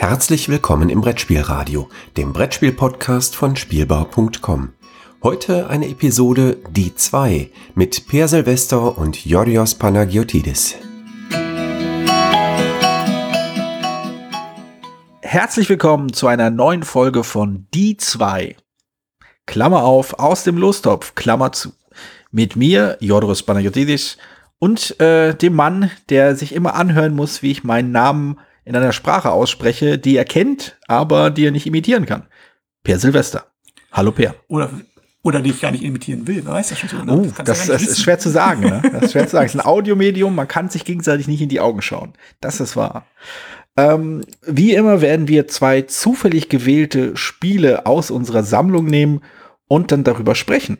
[0.00, 4.72] Herzlich willkommen im Brettspielradio, dem Brettspiel-Podcast von Spielbau.com.
[5.22, 10.76] Heute eine Episode Die 2 mit Per Silvester und Yorios Panagiotidis.
[15.20, 18.56] Herzlich willkommen zu einer neuen Folge von Die 2.
[19.44, 21.74] Klammer auf, aus dem Lostopf, Klammer zu.
[22.30, 24.16] Mit mir, Yorios Panagiotidis,
[24.58, 28.38] und äh, dem Mann, der sich immer anhören muss, wie ich meinen Namen
[28.70, 32.28] in einer Sprache ausspreche, die er kennt, aber die er nicht imitieren kann.
[32.84, 33.46] Per Silvester.
[33.90, 34.36] Hallo Per.
[34.46, 34.70] Oder,
[35.24, 37.02] oder die ich gar nicht imitieren will, wer weiß das schon so.
[37.02, 37.12] Ne?
[37.12, 38.60] Oh, das, das, ja das ist schwer zu sagen.
[38.60, 38.80] Ne?
[38.92, 39.46] Das ist schwer zu sagen.
[39.46, 42.12] Es ist ein Audiomedium, man kann sich gegenseitig nicht in die Augen schauen.
[42.40, 43.06] Das ist wahr.
[43.76, 49.22] Ähm, wie immer werden wir zwei zufällig gewählte Spiele aus unserer Sammlung nehmen
[49.66, 50.78] und dann darüber sprechen.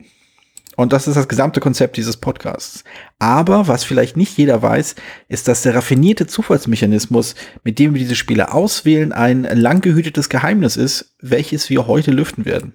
[0.80, 2.84] Und das ist das gesamte Konzept dieses Podcasts.
[3.18, 4.94] Aber was vielleicht nicht jeder weiß,
[5.28, 7.34] ist, dass der raffinierte Zufallsmechanismus,
[7.64, 12.46] mit dem wir diese Spiele auswählen, ein lang gehütetes Geheimnis ist, welches wir heute lüften
[12.46, 12.72] werden.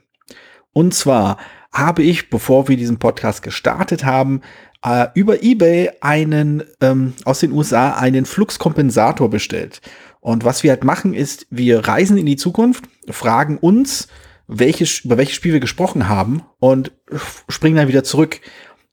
[0.71, 1.37] Und zwar
[1.73, 4.41] habe ich, bevor wir diesen Podcast gestartet haben,
[4.83, 9.81] äh, über eBay einen ähm, aus den USA einen Fluxkompensator bestellt.
[10.19, 14.09] Und was wir halt machen, ist, wir reisen in die Zukunft, fragen uns,
[14.47, 16.91] welches, über welches Spiel wir gesprochen haben und
[17.49, 18.41] springen dann wieder zurück.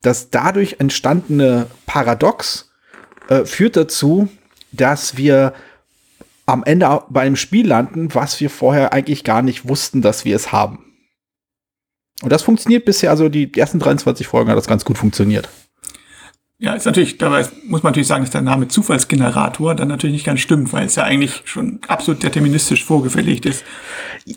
[0.00, 2.72] Das dadurch entstandene Paradox
[3.28, 4.28] äh, führt dazu,
[4.72, 5.54] dass wir
[6.46, 10.34] am Ende bei einem Spiel landen, was wir vorher eigentlich gar nicht wussten, dass wir
[10.34, 10.84] es haben.
[12.22, 15.48] Und das funktioniert bisher, also die ersten 23 Folgen hat das ganz gut funktioniert.
[16.62, 20.24] Ja, ist natürlich, dabei muss man natürlich sagen, dass der Name Zufallsgenerator dann natürlich nicht
[20.24, 23.64] ganz stimmt, weil es ja eigentlich schon absolut deterministisch vorgefertigt ist.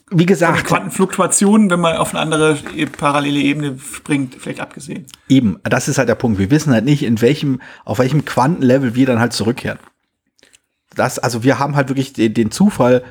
[0.09, 0.62] Wie gesagt.
[0.62, 5.06] Von Quantenfluktuationen, wenn man auf eine andere e, parallele Ebene springt, vielleicht abgesehen.
[5.30, 6.40] Eben, das ist halt der Punkt.
[6.40, 9.78] Wir wissen halt nicht, in welchem, auf welchem Quantenlevel wir dann halt zurückkehren.
[10.96, 13.03] Das, also wir haben halt wirklich den, den Zufall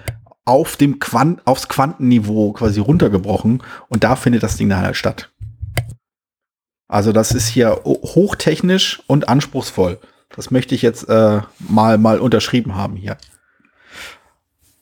[0.44, 5.30] auf dem Quant, aufs Quantenniveau quasi runtergebrochen und da findet das Ding dann halt statt.
[6.88, 9.98] Also das ist hier hochtechnisch und anspruchsvoll.
[10.34, 13.16] Das möchte ich jetzt äh, mal, mal unterschrieben haben hier.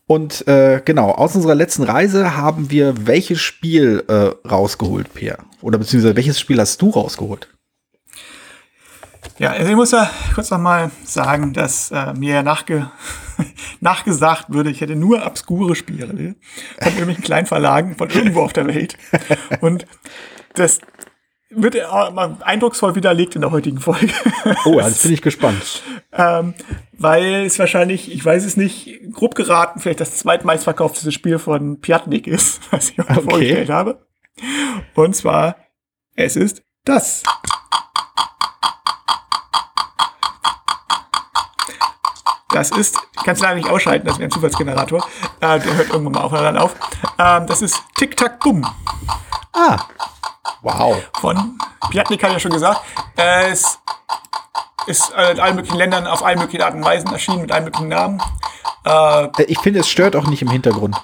[0.07, 5.39] Und äh, genau, aus unserer letzten Reise haben wir welches Spiel äh, rausgeholt, Peer?
[5.63, 7.49] Oder beziehungsweise welches Spiel hast du rausgeholt?
[9.39, 12.91] Ja, also ich muss ja kurz noch mal sagen, dass äh, mir nachge
[13.81, 16.37] nachgesagt würde, ich hätte nur obskure Spiele von
[16.85, 18.97] irgendwelchen kleinen Verlagen von irgendwo auf der Welt.
[19.61, 19.87] Und
[20.55, 20.81] das
[21.55, 21.77] wird
[22.43, 24.13] eindrucksvoll widerlegt in der heutigen Folge.
[24.65, 25.83] Oh, jetzt bin ich gespannt.
[26.13, 26.55] ähm,
[26.93, 32.27] weil es wahrscheinlich, ich weiß es nicht, grob geraten, vielleicht das zweitmeistverkaufteste Spiel von Piatnik
[32.27, 33.23] ist, was ich heute okay.
[33.23, 34.07] vorgestellt habe.
[34.95, 35.57] Und zwar,
[36.15, 37.23] es ist das.
[42.51, 45.07] Das ist, kannst du leider nicht ausschalten, das wäre ein Zufallsgenerator.
[45.41, 46.75] Äh, der hört irgendwann mal auf, dann auf.
[47.19, 48.67] Ähm, das ist Tic Tac Boom.
[49.55, 49.79] Ah.
[50.63, 50.97] Wow.
[51.21, 51.59] Von
[51.91, 52.81] Piatnik hat ja schon gesagt.
[53.17, 53.79] Es
[54.87, 57.89] ist in allen möglichen Ländern auf allen möglichen Arten und Weisen erschienen mit allen möglichen
[57.89, 58.23] Namen.
[58.85, 60.97] Äh, ich finde, es stört auch nicht im Hintergrund.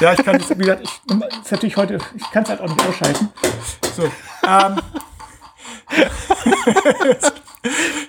[0.00, 1.00] Ja, ich kann das, wie gesagt, ich,
[1.42, 3.32] ist natürlich heute, ich kann es halt auch nicht ausschalten.
[3.94, 4.10] So.
[4.46, 4.80] Ähm,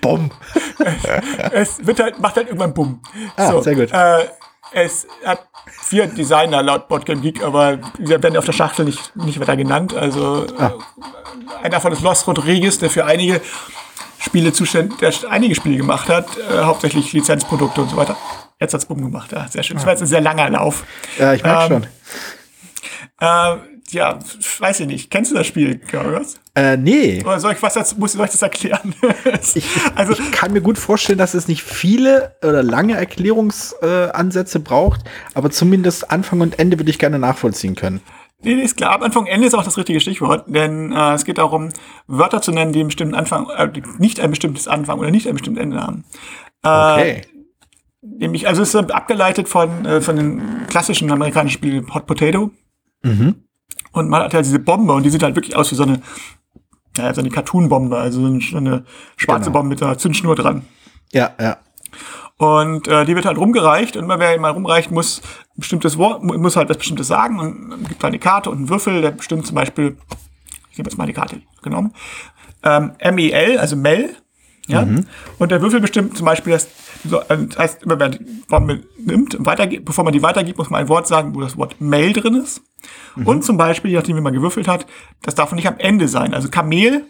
[0.00, 0.30] Bumm.
[1.52, 3.00] es wird halt, macht halt irgendwann Bumm.
[3.36, 3.92] Ah, so, sehr gut.
[3.92, 4.28] Äh,
[4.74, 9.40] es hat vier Designer laut Boardgame Geek, aber die werden auf der Schachtel nicht, nicht
[9.40, 9.94] weiter genannt.
[9.94, 10.72] Also ah.
[10.72, 13.40] äh, einer davon ist Los Rodriguez, der für einige
[14.18, 18.16] Spiele zuständig, der einige Spiele gemacht hat, äh, hauptsächlich Lizenzprodukte und so weiter.
[18.60, 19.76] Jetzt hat's Bumm gemacht, ja, sehr schön.
[19.76, 20.84] Das war jetzt ein sehr langer Lauf.
[21.18, 21.86] Ja, ich merke ähm, schon.
[23.20, 23.56] Äh,
[23.90, 24.18] ja,
[24.58, 25.10] weiß ich nicht.
[25.10, 26.40] Kennst du das Spiel, Carlos?
[26.56, 27.20] Äh, nee.
[27.24, 28.94] Oder soll ich was das, muss ich euch das erklären?
[29.54, 34.62] ich, also, ich kann mir gut vorstellen, dass es nicht viele oder lange Erklärungsansätze äh,
[34.62, 35.00] braucht,
[35.34, 38.00] aber zumindest Anfang und Ende würde ich gerne nachvollziehen können.
[38.42, 38.92] Nee, nee, ist klar.
[38.92, 41.70] Ab Anfang und Ende ist auch das richtige Stichwort, denn äh, es geht darum,
[42.06, 45.34] Wörter zu nennen, die einen bestimmten Anfang, äh, nicht ein bestimmtes Anfang oder nicht ein
[45.34, 46.04] bestimmtes Ende haben.
[46.62, 47.22] Äh, okay.
[48.02, 52.50] Nämlich, also es ist abgeleitet von, äh, von den klassischen amerikanischen Spielen Hot Potato.
[53.02, 53.36] Mhm.
[53.92, 56.02] Und man hat halt diese Bombe und die sieht halt wirklich aus wie so eine,
[56.96, 58.84] ja, so eine Cartoon-Bombe, also so eine
[59.16, 59.58] schwarze genau.
[59.58, 60.64] Bombe mit einer Zündschnur dran.
[61.12, 61.58] Ja, ja.
[62.36, 65.20] Und äh, die wird halt rumgereicht und immer wer mal rumreicht, muss
[65.56, 68.68] ein bestimmtes Wort, muss halt was Bestimmtes sagen und gibt halt eine Karte und einen
[68.68, 69.96] Würfel, der bestimmt zum Beispiel,
[70.72, 71.94] ich habe jetzt mal die Karte genommen,
[72.64, 74.16] ähm, M-E-L, also Mel,
[74.66, 75.06] ja, mhm.
[75.38, 76.68] und der Würfel bestimmt zum Beispiel das,
[77.04, 80.80] so, äh, das heißt, wer die Bombe nimmt, weitergibt, bevor man die weitergibt, muss man
[80.80, 82.62] ein Wort sagen, wo das Wort Mail drin ist.
[83.16, 83.26] Mhm.
[83.26, 84.86] Und zum Beispiel, je nachdem, wie man gewürfelt hat,
[85.22, 86.34] das darf nicht am Ende sein.
[86.34, 87.04] Also Kamel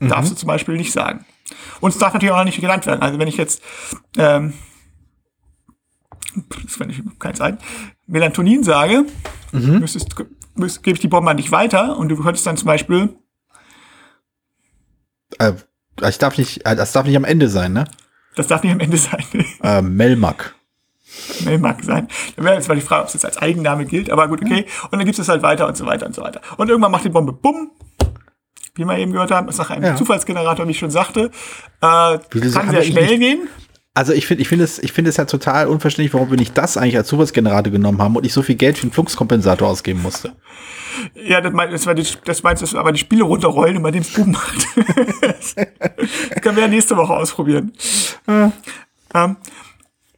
[0.00, 0.08] mhm.
[0.08, 1.24] darfst du zum Beispiel nicht sagen.
[1.80, 3.02] Und es darf natürlich auch nicht genannt werden.
[3.02, 3.62] Also wenn ich jetzt,
[4.16, 4.52] ähm,
[6.64, 7.58] das fände ich keine Zeit,
[8.06, 9.06] Melatonin sage,
[9.52, 9.80] mhm.
[9.80, 10.14] müsstest,
[10.54, 13.16] müsst, gebe ich die Bombe an dich weiter und du könntest dann zum Beispiel.
[15.38, 15.54] Äh,
[16.06, 17.84] ich darf nicht, äh, das darf nicht am Ende sein, ne?
[18.34, 19.24] Das darf nicht am Ende sein.
[19.62, 20.54] äh, Melmac.
[21.44, 22.08] Melmac sein.
[22.36, 24.66] Dann wäre jetzt mal die Frage, ob es jetzt als Eigenname gilt, aber gut, okay.
[24.84, 26.40] Und dann gibt es halt weiter und so weiter und so weiter.
[26.56, 27.70] Und irgendwann macht die Bombe Bumm.
[28.74, 29.96] Wie wir eben gehört haben, ist nach einem ja.
[29.96, 31.30] Zufallsgenerator, wie ich schon sagte.
[31.82, 32.18] Äh,
[32.54, 33.48] kann sehr schnell gehen.
[33.94, 36.56] Also ich finde, ich finde es, ich finde es ja total unverständlich, warum wir nicht
[36.56, 40.00] das eigentlich als Zufallsgenerator genommen haben und ich so viel Geld für einen Fluxkompensator ausgeben
[40.00, 40.32] musste.
[41.14, 43.90] Ja, das, mein, das, war die, das meinst du, aber die Spiele runterrollen und bei
[43.90, 44.66] dem es Boom macht.
[45.20, 45.54] das
[46.40, 47.72] können wir ja nächste Woche ausprobieren.
[48.26, 48.52] Ja.
[49.14, 49.36] Ähm,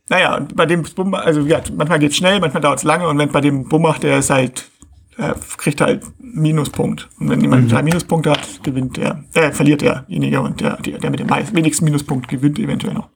[0.09, 3.09] naja, und bei dem Bumm, also ja, manchmal geht es schnell, manchmal dauert es lange
[3.09, 4.70] und wenn bei dem Bumm macht, der ist halt,
[5.17, 7.09] er kriegt halt Minuspunkt.
[7.19, 7.69] Und wenn jemand mhm.
[7.69, 12.29] drei Minuspunkte hat, gewinnt der, äh, verliert derjenige und der, der mit dem wenigsten Minuspunkt
[12.29, 13.09] gewinnt eventuell noch.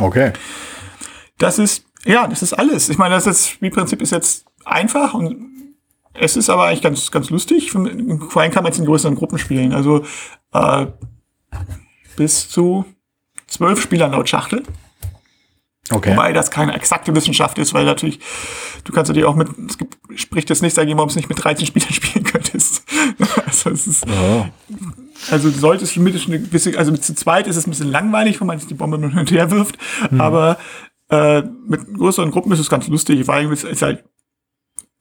[0.00, 0.32] Okay.
[1.38, 2.88] Das ist, ja, das ist alles.
[2.88, 5.48] Ich meine, das ist, Spielprinzip ist jetzt einfach und
[6.14, 7.72] es ist aber eigentlich ganz, ganz lustig.
[7.72, 9.72] Vor allem kann man jetzt in größeren Gruppen spielen.
[9.72, 10.04] Also
[10.52, 10.86] äh,
[12.16, 12.84] bis zu
[13.46, 14.62] zwölf Spielern laut Schachtel.
[15.90, 16.10] Okay.
[16.10, 18.20] Wobei das keine exakte Wissenschaft ist, weil natürlich,
[18.84, 21.42] du kannst natürlich auch mit, es gibt, spricht jetzt nichts dagegen, warum es nicht mit
[21.42, 22.67] 13 Spielern spielen könntest.
[23.68, 24.46] Also es ist, oh.
[25.30, 28.40] also du solltest mindestens eine gewisse, also mit zu zweit ist es ein bisschen langweilig,
[28.40, 29.78] wenn man die Bombe nur hin und her wirft,
[30.08, 30.20] hm.
[30.20, 30.58] aber
[31.10, 34.04] äh, mit größeren Gruppen ist es ganz lustig, weil es ist halt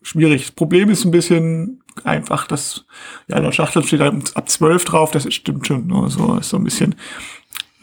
[0.02, 0.46] schwierig.
[0.46, 2.86] Das Problem ist ein bisschen einfach, dass,
[3.28, 6.58] ja, der Schachtel steht halt ab 12 drauf, das stimmt schon, nur so, ist so
[6.58, 6.96] ein bisschen,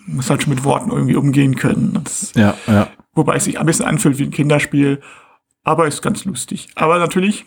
[0.06, 2.00] muss halt schon mit Worten irgendwie umgehen können.
[2.02, 2.88] Das, ja, ja.
[3.12, 5.00] Wobei es sich ein bisschen anfühlt wie ein Kinderspiel,
[5.62, 6.68] aber ist ganz lustig.
[6.74, 7.44] Aber natürlich,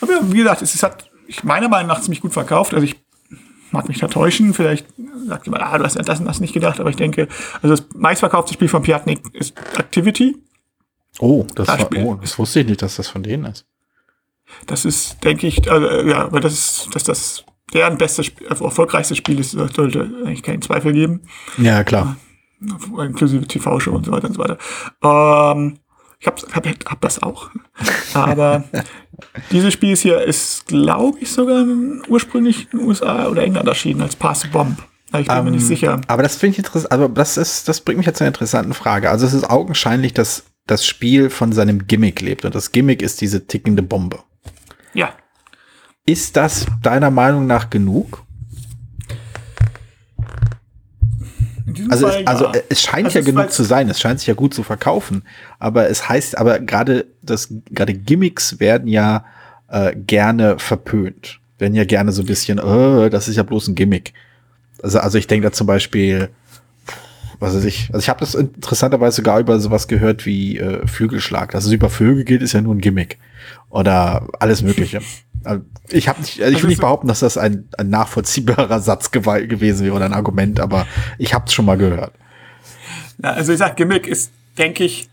[0.00, 2.74] aber wie gesagt, es hat ich meiner Meinung nach ziemlich gut verkauft.
[2.74, 2.96] Also ich
[3.70, 4.54] mag mich da täuschen.
[4.54, 4.86] Vielleicht
[5.26, 7.28] sagt jemand, ah, du hast ja das und das nicht gedacht, aber ich denke,
[7.62, 10.36] also das meistverkaufte Spiel von Piatnik ist Activity.
[11.18, 13.66] Oh, das, das, war, oh, das wusste ich nicht, dass das von denen ist.
[14.66, 19.40] Das ist, denke ich, äh, ja, aber das ist, dass das deren bestes, erfolgreichstes Spiel
[19.40, 21.22] ist, sollte eigentlich keinen Zweifel geben.
[21.58, 22.16] Ja, klar.
[22.60, 24.58] Äh, inklusive TV-Show und so weiter und so weiter.
[25.02, 25.78] Ähm,
[26.18, 27.50] ich hab, hab, hab das auch.
[28.14, 28.64] Aber
[29.50, 31.64] dieses Spiel hier ist, glaube ich, sogar
[32.08, 34.78] ursprünglich in den USA oder England erschienen als Pass the Bomb.
[35.18, 36.00] Ich bin um, mir nicht ähm, sicher.
[36.08, 36.92] Aber das finde ich interessant.
[36.92, 39.10] Aber das ist, das bringt mich jetzt zu einer interessanten Frage.
[39.10, 42.44] Also es ist augenscheinlich, dass das Spiel von seinem Gimmick lebt.
[42.44, 44.20] Und das Gimmick ist diese tickende Bombe.
[44.94, 45.14] Ja.
[46.06, 48.25] Ist das deiner Meinung nach genug?
[51.88, 54.54] Also, es, also es scheint also ja genug zu sein, es scheint sich ja gut
[54.54, 55.24] zu verkaufen,
[55.58, 59.24] aber es heißt, aber gerade das, gerade Gimmicks werden ja
[59.68, 63.74] äh, gerne verpönt, werden ja gerne so ein bisschen, äh, das ist ja bloß ein
[63.74, 64.12] Gimmick.
[64.82, 66.28] Also, also ich denke da zum Beispiel,
[67.40, 71.50] was weiß ich, also ich habe das interessanterweise sogar über sowas gehört wie äh, Flügelschlag.
[71.50, 73.18] Dass es über Vögel geht, ist ja nur ein Gimmick.
[73.70, 75.00] Oder alles Mögliche.
[75.44, 79.10] Also ich habe nicht, also ich will nicht behaupten, dass das ein, ein nachvollziehbarer Satz
[79.10, 80.86] gewesen wäre oder ein Argument, aber
[81.18, 82.12] ich habe es schon mal gehört.
[83.22, 85.08] Ja, also ich sag, Gimmick ist, denke ich,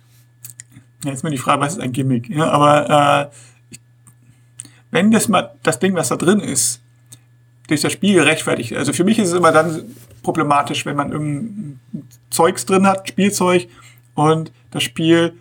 [1.03, 2.29] jetzt mal die Frage, was ist ein Gimmick?
[2.29, 3.77] Ja, aber äh,
[4.91, 6.81] wenn das mal das Ding, was da drin ist,
[7.67, 8.73] durch das Spiel gerechtfertigt.
[8.73, 9.83] Also für mich ist es immer dann
[10.21, 11.79] problematisch, wenn man irgendein
[12.29, 13.67] Zeugs drin hat, Spielzeug,
[14.15, 15.33] und das Spiel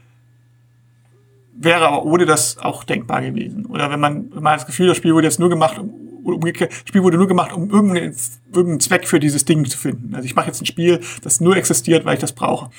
[1.64, 3.66] wäre aber ohne das auch denkbar gewesen.
[3.66, 5.90] Oder wenn man, wenn man das Gefühl, das Spiel wurde jetzt nur gemacht, um,
[6.25, 8.14] umgekehrt, das Spiel wurde nur gemacht, um irgendeinen,
[8.52, 10.14] irgendeinen Zweck für dieses Ding zu finden.
[10.14, 12.71] Also ich mache jetzt ein Spiel, das nur existiert, weil ich das brauche.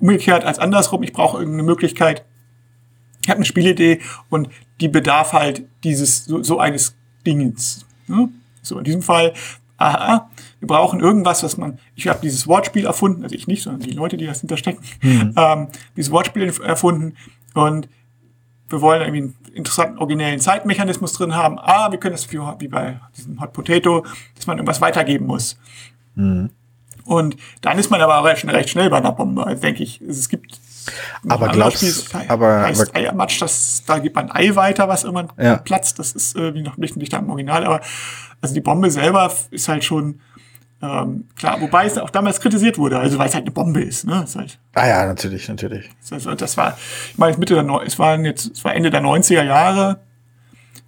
[0.00, 2.24] Umgekehrt als andersrum, ich brauche irgendeine Möglichkeit,
[3.22, 4.48] ich habe eine Spielidee und
[4.80, 6.94] die bedarf halt dieses, so, so eines
[7.26, 7.86] Dingens.
[8.06, 8.28] Ne?
[8.60, 9.32] So, in diesem Fall,
[9.78, 10.30] aha,
[10.60, 13.94] wir brauchen irgendwas, was man, ich habe dieses Wortspiel erfunden, also ich nicht, sondern die
[13.94, 15.34] Leute, die das hinterstecken, mhm.
[15.36, 17.16] ähm, dieses Wortspiel erfunden
[17.54, 17.88] und
[18.68, 21.58] wir wollen irgendwie einen interessanten, originellen Zeitmechanismus drin haben.
[21.58, 24.04] Ah, wir können das wie bei diesem Hot Potato,
[24.34, 25.58] dass man irgendwas weitergeben muss.
[26.14, 26.50] Mhm.
[27.04, 30.00] Und dann ist man aber recht, recht schnell bei einer Bombe, also denke ich.
[30.00, 30.58] Es gibt
[31.28, 35.04] aber glaubst du, aber, heißt aber Eiermatsch, das, da gibt man ein Ei weiter, was
[35.04, 35.56] irgendwann ja.
[35.56, 35.98] platzt.
[35.98, 37.80] Das ist irgendwie noch nicht, nicht am Original, aber
[38.40, 40.20] also die Bombe selber ist halt schon
[40.84, 44.06] ähm, klar, wobei es auch damals kritisiert wurde, also weil es halt eine Bombe ist.
[44.06, 44.22] Ne?
[44.24, 45.88] Ist halt, ah ja, natürlich, natürlich.
[46.10, 46.76] Also das war,
[47.10, 50.00] ich meine, Mitte der, es waren jetzt, es war Ende der 90er Jahre.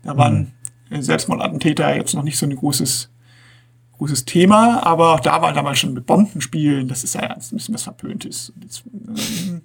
[0.03, 0.53] Da waren
[0.91, 1.03] mhm.
[1.03, 3.11] Selbstmordattentäter jetzt noch nicht so ein großes
[3.99, 7.75] großes Thema, aber auch da war damals schon mit Bombenspielen, das ist ja ein bisschen
[7.75, 8.53] was Verpöntes.
[9.09, 9.63] Ähm,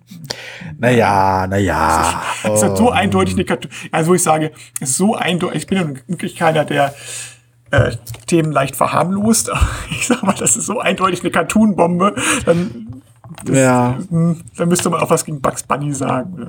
[0.77, 2.23] naja, naja.
[2.43, 5.63] Es ist, ist halt so eindeutig eine Cartoon, also ich sage, es ist so eindeutig,
[5.63, 6.95] ich bin ja wirklich keiner, der
[7.71, 7.91] äh,
[8.27, 13.01] Themen leicht verharmlost, aber ich sag mal, das ist so eindeutig eine Cartoon-Bombe, dann
[13.45, 13.97] Das, Ja.
[14.09, 16.47] hm, Da müsste man auch was gegen Bugs Bunny sagen.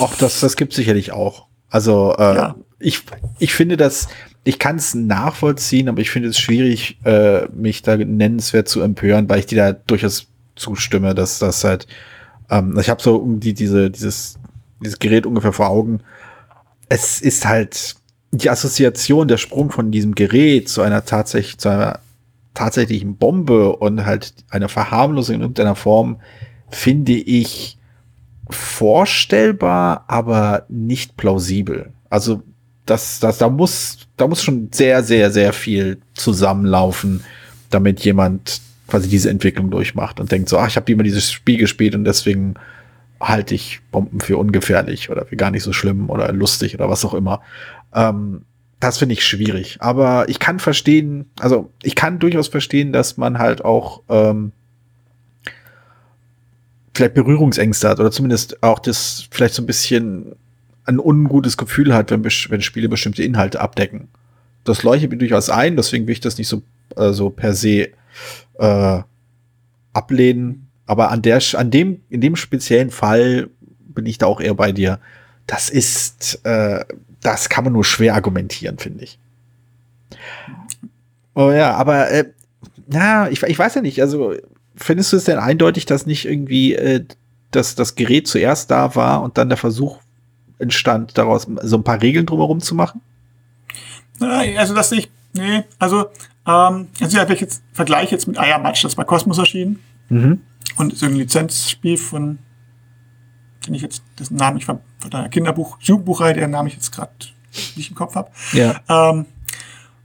[0.00, 1.46] Auch das, das gibt sicherlich auch.
[1.70, 2.54] Also äh, Ja.
[2.80, 3.02] ich,
[3.38, 4.08] ich finde das,
[4.44, 9.28] ich kann es nachvollziehen, aber ich finde es schwierig, äh, mich da nennenswert zu empören,
[9.28, 11.86] weil ich dir da durchaus zustimme, dass das halt,
[12.50, 14.38] ähm, ich habe so um die, diese, dieses,
[14.82, 16.00] dieses Gerät ungefähr vor Augen.
[16.88, 17.94] Es ist halt
[18.30, 22.00] die Assoziation, der Sprung von diesem Gerät zu einer tatsächlich, zu einer
[22.54, 26.20] tatsächlichen Bombe und halt einer Verharmlosung in irgendeiner Form,
[26.70, 27.78] finde ich
[28.50, 31.92] vorstellbar, aber nicht plausibel.
[32.10, 32.42] Also
[32.86, 37.22] das, das, da muss, da muss schon sehr, sehr, sehr viel zusammenlaufen,
[37.70, 41.58] damit jemand quasi diese Entwicklung durchmacht und denkt so, ach, ich habe immer dieses Spiel
[41.58, 42.54] gespielt und deswegen
[43.20, 47.04] halte ich Bomben für ungefährlich oder für gar nicht so schlimm oder lustig oder was
[47.04, 47.42] auch immer.
[47.94, 48.44] Ähm,
[48.80, 49.78] das finde ich schwierig.
[49.80, 54.52] Aber ich kann verstehen, also ich kann durchaus verstehen, dass man halt auch ähm,
[56.94, 60.36] vielleicht Berührungsängste hat oder zumindest auch das vielleicht so ein bisschen
[60.84, 64.08] ein ungutes Gefühl hat, wenn, wenn Spiele bestimmte Inhalte abdecken.
[64.64, 66.62] Das leuchtet mir durchaus ein, deswegen will ich das nicht so,
[66.96, 67.88] äh, so per se
[68.58, 69.02] äh,
[69.92, 70.68] ablehnen.
[70.86, 74.72] Aber an der, an dem, in dem speziellen Fall bin ich da auch eher bei
[74.72, 74.98] dir.
[75.46, 76.84] Das ist, äh,
[77.22, 79.18] das kann man nur schwer argumentieren, finde ich.
[81.34, 82.24] Oh ja, aber äh,
[82.86, 84.00] na, ich, ich weiß ja nicht.
[84.00, 84.34] Also
[84.76, 87.04] findest du es denn eindeutig, dass nicht irgendwie äh,
[87.50, 89.98] dass das Gerät zuerst da war und dann der Versuch
[90.58, 93.00] entstand, daraus so ein paar Regeln drumherum zu machen?
[94.20, 95.10] Also das nicht.
[95.32, 96.06] Nee, also,
[96.46, 99.78] ähm, also ja, ich jetzt vergleiche jetzt mit Eiermatsch, das bei Cosmos erschienen
[100.10, 100.40] Mhm.
[100.76, 102.38] und ist ein Lizenzspiel von,
[103.68, 106.92] den ich jetzt, dessen Namen ich von von der Kinderbuch, Jugendbuchreihe, deren Namen ich jetzt
[106.92, 107.12] gerade
[107.76, 108.30] nicht im Kopf habe.
[108.52, 108.80] Ja.
[108.88, 109.26] Ähm,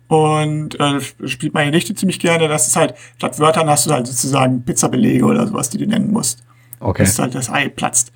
[0.07, 2.47] und äh, das spielt meine Nichte ziemlich gerne.
[2.47, 6.11] Das ist halt, statt Wörtern hast du halt sozusagen Pizzabelege oder sowas, die du nennen
[6.11, 6.43] musst.
[6.79, 7.03] Okay.
[7.03, 8.11] Bis halt das Ei platzt.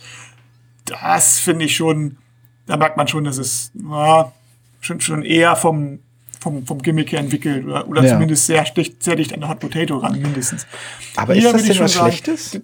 [0.86, 2.18] Das finde ich schon,
[2.66, 4.32] da merkt man schon, dass es ja,
[4.80, 6.00] schon, schon eher vom,
[6.40, 8.14] vom, vom Gimmick her entwickelt oder, oder Ja.
[8.14, 10.68] zumindest sehr dicht, sehr dicht an der Hot Potato ran, mindestens.
[11.16, 12.62] Aber Hier ist das denn was sagen, Schlechtes?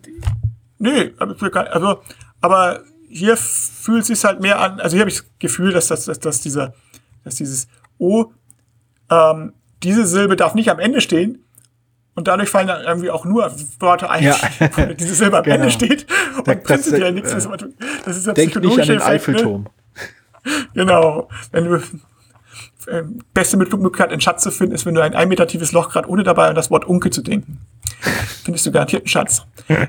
[0.77, 2.01] Nö, also,
[2.43, 5.87] aber hier fühlt es sich halt mehr an, also hier habe ich das Gefühl, dass,
[5.87, 6.73] dass, dass, dass, dieser,
[7.23, 8.25] dass dieses O,
[9.09, 11.39] ähm, diese Silbe darf nicht am Ende stehen.
[12.15, 14.35] Und dadurch fallen dann irgendwie auch nur Wörter ein, Ja.
[14.75, 15.55] wo diese Silbe am Genau.
[15.55, 16.05] Ende steht.
[16.37, 17.49] Und Das- prinzipiell das, nichts äh, ist.
[18.05, 19.33] Das ist der Denk nicht an psychologische den Effekt, ne?
[19.35, 19.67] Eiffelturm.
[20.73, 21.29] Genau.
[21.51, 21.81] Wenn du
[22.89, 25.89] ähm, beste Möglichkeit, einen Schatz zu finden, ist, wenn du ein ein Meter tiefes Loch
[25.89, 27.59] gerade ohne dabei an das Wort Unke zu denken.
[28.43, 29.45] Findest du garantiert einen Schatz.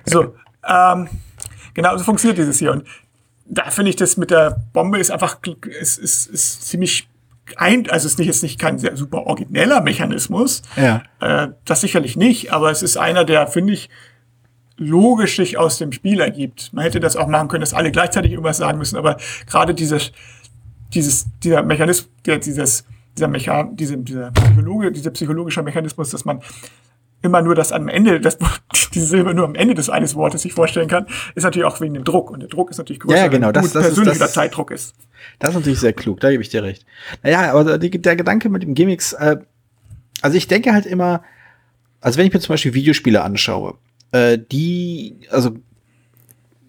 [0.07, 0.35] So,
[0.67, 1.09] ähm,
[1.75, 2.73] genau, so funktioniert dieses hier.
[2.73, 2.85] Und
[3.47, 5.39] da finde ich das mit der Bombe ist einfach,
[5.81, 7.09] ist, ist, ist ziemlich
[7.57, 10.63] ein, also es ist nicht, jetzt nicht kein sehr super origineller Mechanismus.
[10.77, 11.03] Ja.
[11.21, 13.91] Äh, das sicherlich nicht, aber es ist einer, der, finde ich,
[14.77, 16.73] logisch sich aus dem Spiel ergibt.
[16.73, 20.13] Man hätte das auch machen können, dass alle gleichzeitig irgendwas sagen müssen, aber gerade dieses,
[20.95, 22.85] dieses, dieser Mechanismus, dieses,
[23.17, 26.41] dieser Mechan, diese, dieser Psychologe, dieser psychologische Mechanismus, dass man
[27.25, 28.39] immer nur das am Ende, das,
[28.95, 31.95] diese Silbe nur am Ende des eines Wortes sich vorstellen kann, ist natürlich auch wegen
[31.95, 32.31] dem Druck.
[32.31, 34.95] Und der Druck ist natürlich größer, Ja, genau, das- das persönlicher das- Zeitdruck ist.
[35.39, 36.85] Das ist natürlich sehr klug, da gebe ich dir recht.
[37.23, 39.39] Naja, aber die, der Gedanke mit dem Gimmicks, äh,
[40.21, 41.23] also ich denke halt immer,
[42.01, 43.75] also wenn ich mir zum Beispiel Videospiele anschaue,
[44.13, 45.57] äh, die, also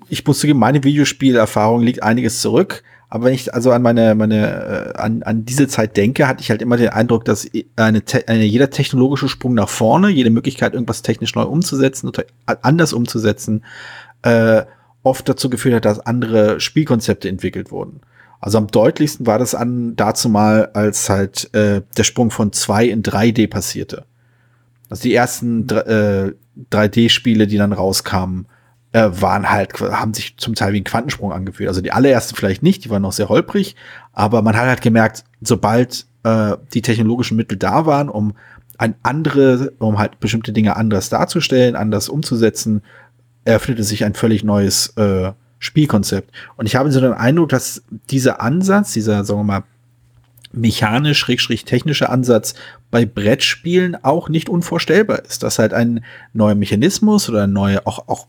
[0.07, 4.93] ich muss zugeben, meine Videospielerfahrung liegt einiges zurück, aber wenn ich also an meine, meine,
[4.95, 8.43] äh, an, an diese Zeit denke, hatte ich halt immer den Eindruck, dass eine, eine
[8.43, 12.25] jeder technologische Sprung nach vorne, jede Möglichkeit, irgendwas technisch neu umzusetzen oder
[12.61, 13.63] anders umzusetzen,
[14.23, 14.63] äh,
[15.03, 18.01] oft dazu geführt hat, dass andere Spielkonzepte entwickelt wurden.
[18.41, 22.85] Also am deutlichsten war das an dazu mal, als halt äh, der Sprung von 2
[22.87, 24.05] in 3D passierte.
[24.89, 26.33] Also die ersten äh,
[26.71, 28.47] 3D-Spiele, die dann rauskamen,
[28.95, 31.67] äh, waren halt, haben sich zum Teil wie ein Quantensprung angefühlt.
[31.67, 33.75] Also die allerersten vielleicht nicht, die waren noch sehr holprig,
[34.13, 38.35] aber man hat halt gemerkt, sobald äh, die technologischen Mittel da waren, um
[38.77, 42.83] ein andere, um halt bestimmte Dinge anders darzustellen, anders umzusetzen,
[43.43, 46.31] eröffnete sich ein völlig neues äh, Spielkonzept.
[46.55, 49.63] Und ich habe so den Eindruck, dass dieser Ansatz, dieser, sagen wir mal,
[50.53, 52.53] mechanisch-technische Ansatz
[52.91, 55.43] bei Brettspielen auch nicht unvorstellbar ist.
[55.43, 58.27] Dass halt ein neuer Mechanismus oder ein neuer, auch, auch,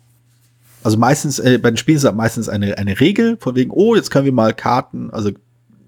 [0.83, 3.95] also meistens, äh, bei den Spielen ist halt meistens eine, eine Regel, von wegen, oh,
[3.95, 5.31] jetzt können wir mal Karten, also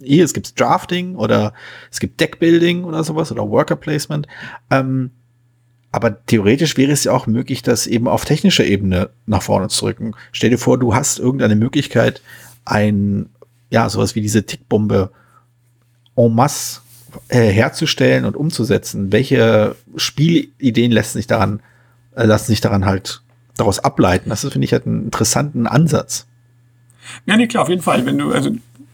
[0.00, 1.52] hier, es gibt Drafting oder
[1.90, 4.26] es gibt Deckbuilding oder sowas oder Worker Placement.
[4.70, 5.10] Ähm,
[5.90, 9.86] aber theoretisch wäre es ja auch möglich, das eben auf technischer Ebene nach vorne zu
[9.86, 10.14] drücken.
[10.32, 12.20] Stell dir vor, du hast irgendeine Möglichkeit,
[12.64, 13.30] ein,
[13.70, 15.10] ja, sowas wie diese Tickbombe
[16.14, 16.80] en masse
[17.28, 19.12] äh, herzustellen und umzusetzen.
[19.12, 21.60] Welche Spielideen lassen sich daran,
[22.14, 23.22] äh, lassen sich daran halt
[23.58, 24.30] daraus ableiten.
[24.30, 26.26] Das finde ich halt einen interessanten Ansatz.
[27.26, 28.04] Ja, nee, klar, auf jeden Fall.
[28.06, 28.50] Wenn du, also,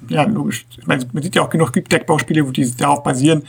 [0.08, 0.66] ja, logisch.
[0.76, 3.42] Ich meine, man sieht ja auch genug Deckbauspiele, wo die darauf basieren.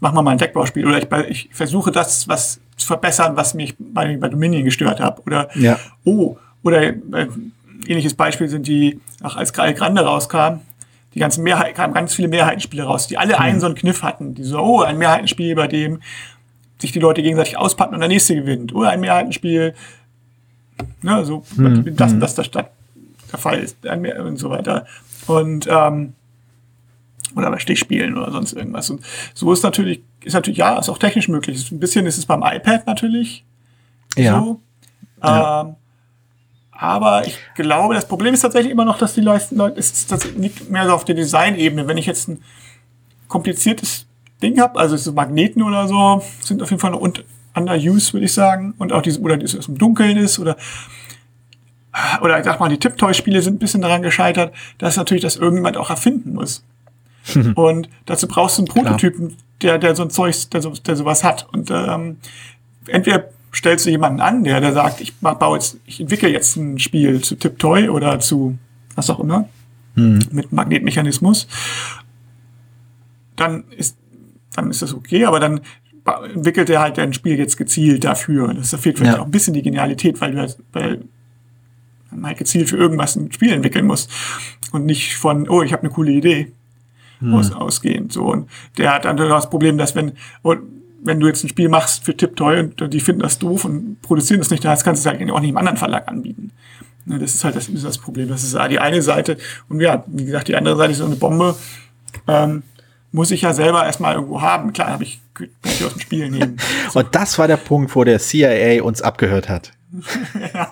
[0.00, 0.86] Machen wir mal ein Deckbauspiel.
[0.86, 5.26] Oder ich, ich versuche das, was zu verbessern, was mich bei, bei Dominion gestört hat.
[5.26, 5.78] Oder, ja.
[6.04, 6.94] oh, oder äh,
[7.86, 10.60] ähnliches Beispiel sind die, auch als Grande rauskam,
[11.14, 13.60] die ganzen Mehrheiten, kamen ganz viele Mehrheitenspiele raus, die alle einen hm.
[13.60, 14.34] so einen Kniff hatten.
[14.34, 16.00] Die so, oh, ein Mehrheitenspiel, bei dem
[16.78, 18.74] sich die Leute gegenseitig auspacken und der nächste gewinnt.
[18.74, 19.74] Oder ein Mehrheitenspiel,
[21.02, 21.96] ne, so, hm.
[21.96, 22.20] das, hm.
[22.20, 22.66] das, das, das
[23.30, 24.86] der Fall ist und so weiter.
[25.26, 26.14] Und, ähm,
[27.36, 28.90] oder bei Stichspielen oder sonst irgendwas.
[28.90, 29.02] Und
[29.34, 31.70] so ist natürlich, ist natürlich, ja, ist auch technisch möglich.
[31.70, 33.44] Ein bisschen ist es beim iPad natürlich.
[34.16, 34.40] Ja.
[34.40, 34.60] So.
[35.22, 35.60] Ja.
[35.60, 35.76] Ähm,
[36.72, 40.70] aber ich glaube, das Problem ist tatsächlich immer noch, dass die Leute, es das liegt
[40.70, 41.86] mehr so auf der Designebene.
[41.86, 42.42] Wenn ich jetzt ein
[43.28, 44.06] kompliziertes
[44.42, 47.00] Ding habe, also so Magneten oder so, sind auf jeden Fall noch
[47.54, 48.74] under use, würde ich sagen.
[48.78, 50.56] Und auch diese, oder dieses im Dunkeln ist oder
[52.20, 55.76] oder ich sag mal, die Tipptoy-Spiele sind ein bisschen daran gescheitert, dass natürlich das irgendjemand
[55.76, 56.64] auch erfinden muss.
[57.54, 61.24] und dazu brauchst du einen Prototypen, der, der so ein Zeug, der, so, der sowas
[61.24, 61.48] hat.
[61.52, 62.18] Und ähm,
[62.86, 66.78] entweder stellst du jemanden an, der, der sagt, ich baue jetzt, ich entwickle jetzt ein
[66.78, 68.56] Spiel zu Tiptoy oder zu
[68.94, 69.48] was auch immer,
[69.94, 70.20] hm.
[70.30, 71.46] mit Magnetmechanismus,
[73.36, 73.96] dann ist,
[74.54, 75.60] dann ist das okay, aber dann
[76.18, 78.52] entwickelt er halt ein Spiel jetzt gezielt dafür.
[78.54, 79.22] Das fehlt vielleicht ja.
[79.22, 81.04] auch ein bisschen die Genialität, weil du, weil
[82.10, 84.08] man halt gezielt für irgendwas ein Spiel entwickeln muss
[84.72, 86.52] und nicht von, oh, ich habe eine coole Idee
[87.20, 87.34] hm.
[87.34, 88.12] aus, ausgehend.
[88.12, 88.24] So.
[88.24, 88.48] Und
[88.78, 90.12] der hat dann das Problem, dass wenn,
[91.02, 94.40] wenn du jetzt ein Spiel machst für Tiptoy und die finden das doof und produzieren
[94.40, 96.50] das nicht, dann kannst du es halt auch nicht im anderen Verlag anbieten.
[97.06, 98.28] Ne, das ist halt das, das Problem.
[98.28, 99.38] Das ist die eine Seite.
[99.68, 101.56] Und ja, wie gesagt, die andere Seite ist so eine Bombe.
[102.28, 102.62] Ähm,
[103.12, 104.72] muss ich ja selber erstmal irgendwo haben.
[104.72, 106.56] Klar, habe ich, kann ich aus dem Spiel nehmen.
[106.90, 106.98] So.
[107.00, 109.72] Und das war der Punkt, wo der CIA uns abgehört hat.
[110.54, 110.70] ja.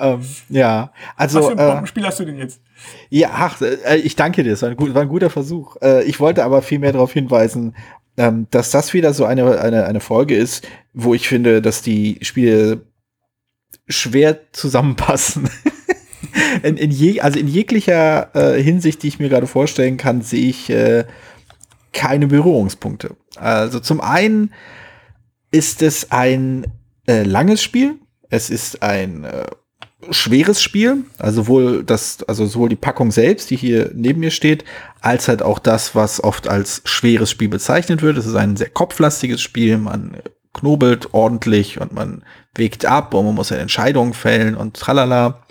[0.00, 1.40] ähm, ja, also.
[1.40, 2.60] Was für ein äh, Spiel hast du denn jetzt?
[3.10, 5.76] Ja, ach, äh, ich danke dir, es war, war ein, guter Versuch.
[5.82, 7.74] Äh, ich wollte aber viel mehr darauf hinweisen,
[8.16, 12.18] ähm, dass das wieder so eine, eine, eine Folge ist, wo ich finde, dass die
[12.22, 12.82] Spiele
[13.88, 15.48] schwer zusammenpassen.
[16.62, 20.48] In, in je, also in jeglicher äh, Hinsicht, die ich mir gerade vorstellen kann, sehe
[20.48, 21.04] ich äh,
[21.92, 23.16] keine Berührungspunkte.
[23.36, 24.52] Also zum einen
[25.50, 26.66] ist es ein
[27.06, 27.96] äh, langes Spiel.
[28.30, 29.46] Es ist ein äh,
[30.10, 34.64] schweres Spiel, also sowohl das, also sowohl die Packung selbst, die hier neben mir steht,
[35.00, 38.18] als halt auch das, was oft als schweres Spiel bezeichnet wird.
[38.18, 39.78] Es ist ein sehr kopflastiges Spiel.
[39.78, 40.16] Man
[40.52, 42.22] knobelt ordentlich und man
[42.54, 45.43] wägt ab und man muss eine Entscheidung fällen und tralala.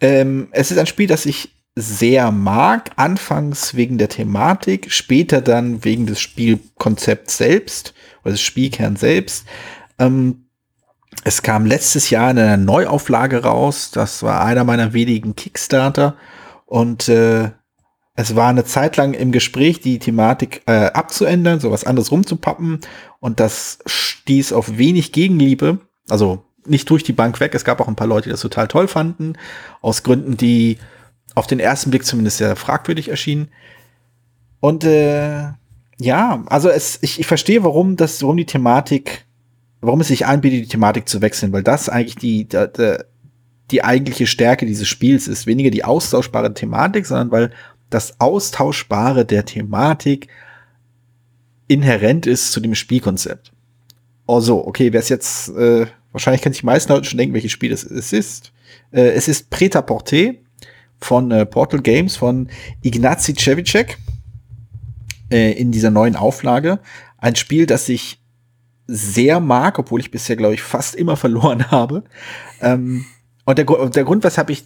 [0.00, 5.84] Ähm, es ist ein Spiel, das ich sehr mag, anfangs wegen der Thematik, später dann
[5.84, 9.46] wegen des Spielkonzepts selbst oder des Spielkerns selbst.
[9.98, 10.48] Ähm,
[11.24, 13.90] es kam letztes Jahr in einer Neuauflage raus.
[13.90, 16.16] Das war einer meiner wenigen Kickstarter.
[16.66, 17.50] Und äh,
[18.14, 22.80] es war eine Zeit lang im Gespräch, die Thematik äh, abzuändern, sowas anderes rumzupappen.
[23.20, 25.80] Und das stieß auf wenig Gegenliebe.
[26.08, 27.54] Also nicht durch die Bank weg.
[27.54, 29.34] Es gab auch ein paar Leute, die das total toll fanden.
[29.80, 30.78] Aus Gründen, die
[31.34, 33.48] auf den ersten Blick zumindest sehr fragwürdig erschienen.
[34.60, 35.52] Und äh,
[36.00, 39.26] ja, also es, ich, ich verstehe, warum das, warum die Thematik,
[39.80, 42.96] warum es sich anbietet, die Thematik zu wechseln, weil das eigentlich die, die,
[43.70, 45.46] die eigentliche Stärke dieses Spiels ist.
[45.46, 47.50] Weniger die austauschbare Thematik, sondern weil
[47.90, 50.28] das Austauschbare der Thematik
[51.68, 53.52] inhärent ist zu dem Spielkonzept.
[54.26, 55.86] Also, okay, wer es jetzt, äh,
[56.18, 58.52] wahrscheinlich können sich die meisten Leute schon denken, welches Spiel es, ist.
[58.90, 60.38] Äh, es ist Preta-Porté
[61.00, 62.48] von äh, Portal Games von
[62.82, 63.98] Ignacy Cevicek
[65.30, 66.80] äh, in dieser neuen Auflage.
[67.18, 68.20] Ein Spiel, das ich
[68.88, 72.02] sehr mag, obwohl ich bisher, glaube ich, fast immer verloren habe.
[72.60, 73.04] Ähm,
[73.44, 74.64] und der, der Grund, weshalb ich,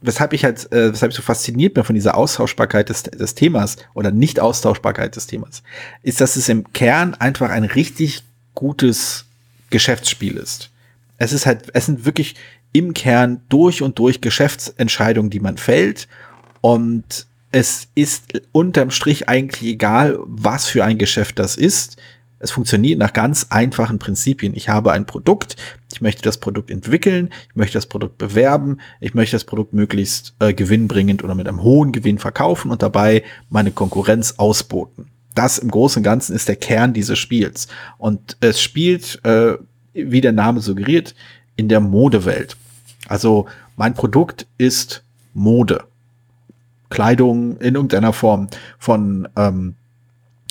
[0.00, 3.76] weshalb ich halt, äh, weshalb ich so fasziniert bin von dieser Austauschbarkeit des, des Themas
[3.94, 5.62] oder Nicht-Austauschbarkeit des Themas,
[6.02, 9.26] ist, dass es im Kern einfach ein richtig gutes
[9.70, 10.70] Geschäftsspiel ist.
[11.18, 12.36] Es ist halt, es sind wirklich
[12.72, 16.08] im Kern durch und durch Geschäftsentscheidungen, die man fällt.
[16.60, 21.96] Und es ist unterm Strich eigentlich egal, was für ein Geschäft das ist.
[22.40, 24.54] Es funktioniert nach ganz einfachen Prinzipien.
[24.54, 25.56] Ich habe ein Produkt,
[25.92, 30.34] ich möchte das Produkt entwickeln, ich möchte das Produkt bewerben, ich möchte das Produkt möglichst
[30.38, 35.10] äh, gewinnbringend oder mit einem hohen Gewinn verkaufen und dabei meine Konkurrenz ausboten.
[35.34, 37.66] Das im Großen und Ganzen ist der Kern dieses Spiels.
[37.96, 39.54] Und es spielt, äh,
[40.06, 41.14] wie der Name suggeriert,
[41.56, 42.56] in der Modewelt.
[43.08, 45.02] Also mein Produkt ist
[45.34, 45.84] Mode.
[46.90, 49.74] Kleidung in irgendeiner Form von, ähm,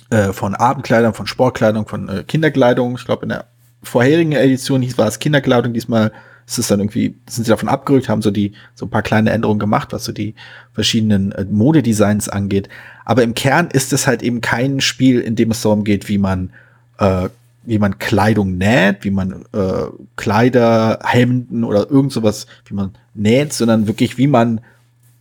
[0.09, 2.95] äh, von Abendkleidung, von Sportkleidung, von äh, Kinderkleidung.
[2.97, 3.45] Ich glaube, in der
[3.83, 6.11] vorherigen Edition hieß, war es Kinderkleidung, diesmal
[6.47, 9.31] ist es dann irgendwie, sind sie davon abgerückt, haben so die, so ein paar kleine
[9.31, 10.33] Änderungen gemacht, was so die
[10.73, 12.69] verschiedenen äh, Modedesigns angeht.
[13.03, 16.17] Aber im Kern ist es halt eben kein Spiel, in dem es darum geht, wie
[16.17, 16.51] man,
[16.99, 17.27] äh,
[17.67, 23.51] wie man Kleidung näht, wie man äh, Kleider, Hemden oder irgend sowas, wie man näht,
[23.51, 24.61] sondern wirklich, wie man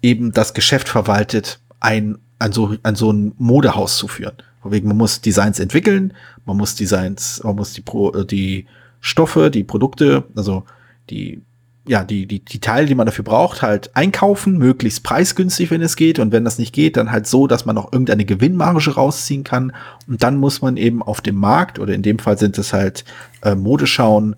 [0.01, 4.37] eben das Geschäft verwaltet, ein, an so, an so ein Modehaus zu führen.
[4.63, 6.13] Wegen, man muss Designs entwickeln,
[6.45, 8.67] man muss Designs, man muss die, Pro, äh, die
[9.01, 10.65] Stoffe, die Produkte, also
[11.11, 11.43] die,
[11.89, 15.97] ja, die, die, die Teile, die man dafür braucht, halt einkaufen, möglichst preisgünstig, wenn es
[15.97, 16.19] geht.
[16.19, 19.73] Und wenn das nicht geht, dann halt so, dass man noch irgendeine Gewinnmarge rausziehen kann.
[20.07, 23.05] Und dann muss man eben auf dem Markt, oder in dem Fall sind es halt
[23.43, 24.37] äh, Modeschauen,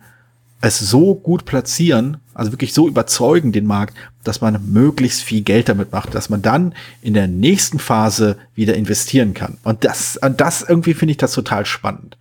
[0.60, 5.68] es so gut platzieren, also wirklich so überzeugen den Markt, dass man möglichst viel Geld
[5.68, 9.58] damit macht, dass man dann in der nächsten Phase wieder investieren kann.
[9.62, 12.16] Und das, das irgendwie finde ich das total spannend.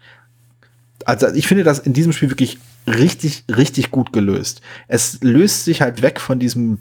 [1.05, 4.61] Also ich finde das in diesem Spiel wirklich richtig, richtig gut gelöst.
[4.87, 6.79] Es löst sich halt weg von diesem,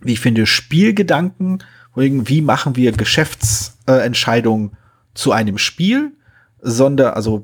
[0.00, 1.62] wie ich finde, Spielgedanken,
[1.94, 4.72] wie machen wir Geschäftsentscheidungen
[5.14, 6.12] zu einem Spiel,
[6.60, 7.42] sondern, also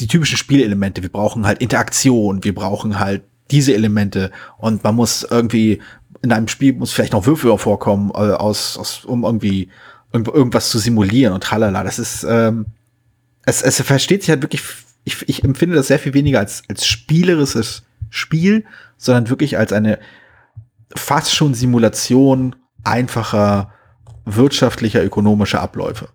[0.00, 1.02] die typischen Spielelemente.
[1.02, 5.80] Wir brauchen halt Interaktion, wir brauchen halt diese Elemente und man muss irgendwie
[6.22, 9.68] in einem Spiel muss vielleicht noch Würfel vorkommen, äh, aus, aus, um irgendwie
[10.12, 11.84] irgendwas zu simulieren und tralala.
[11.84, 12.66] Das ist, ähm,
[13.44, 14.62] es, es versteht sich halt wirklich
[15.04, 18.64] ich, ich empfinde das sehr viel weniger als, als spielerisches Spiel,
[18.96, 19.98] sondern wirklich als eine
[20.94, 23.72] fast schon Simulation einfacher
[24.24, 26.08] wirtschaftlicher, ökonomischer Abläufe.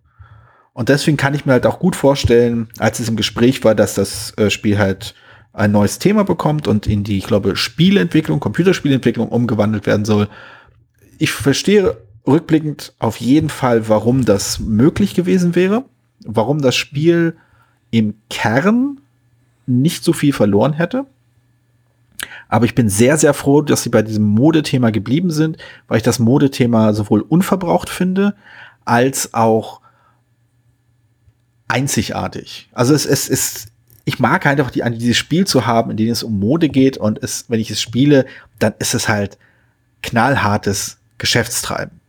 [0.73, 3.95] Und deswegen kann ich mir halt auch gut vorstellen, als es im Gespräch war, dass
[3.95, 5.13] das äh, Spiel halt
[5.51, 10.29] ein neues Thema bekommt und in die, ich glaube, Spielentwicklung, Computerspielentwicklung umgewandelt werden soll.
[11.17, 15.83] Ich verstehe rückblickend auf jeden Fall, warum das möglich gewesen wäre,
[16.25, 17.35] warum das Spiel
[17.91, 18.99] im Kern
[19.65, 21.05] nicht so viel verloren hätte.
[22.47, 26.03] Aber ich bin sehr, sehr froh, dass sie bei diesem Modethema geblieben sind, weil ich
[26.03, 28.35] das Modethema sowohl unverbraucht finde,
[28.85, 29.81] als auch
[31.67, 32.69] einzigartig.
[32.73, 33.67] Also es, ist,
[34.05, 37.21] ich mag einfach die, dieses Spiel zu haben, in dem es um Mode geht und
[37.23, 38.25] es, wenn ich es spiele,
[38.57, 39.37] dann ist es halt
[40.01, 41.99] knallhartes Geschäftstreiben.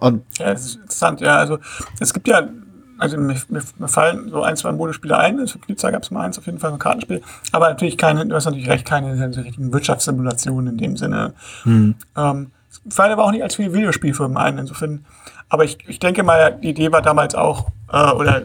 [0.00, 1.38] Und ja, das ist interessant, ja.
[1.38, 1.58] Also
[2.00, 2.48] es gibt ja
[2.98, 5.38] also mir, mir, mir, fallen so ein, zwei Modespiele ein.
[5.38, 7.22] Also für Blitzer gab es mal eins, auf jeden Fall ein Kartenspiel.
[7.52, 11.34] Aber natürlich keine, du hast natürlich recht, keine richtigen Wirtschaftssimulationen in dem Sinne.
[11.64, 11.94] Hm.
[12.16, 12.50] Ähm,
[12.88, 15.04] fallen aber auch nicht als viele Videospielfirmen ein, insofern.
[15.48, 18.42] Aber ich, ich denke mal, die Idee war damals auch, äh, oder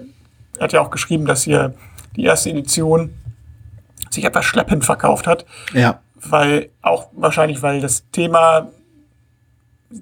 [0.57, 1.73] er hat ja auch geschrieben, dass hier
[2.15, 3.13] die erste Edition
[4.09, 5.45] sich etwas schleppend verkauft hat.
[5.73, 5.99] Ja.
[6.15, 8.67] Weil auch wahrscheinlich, weil das Thema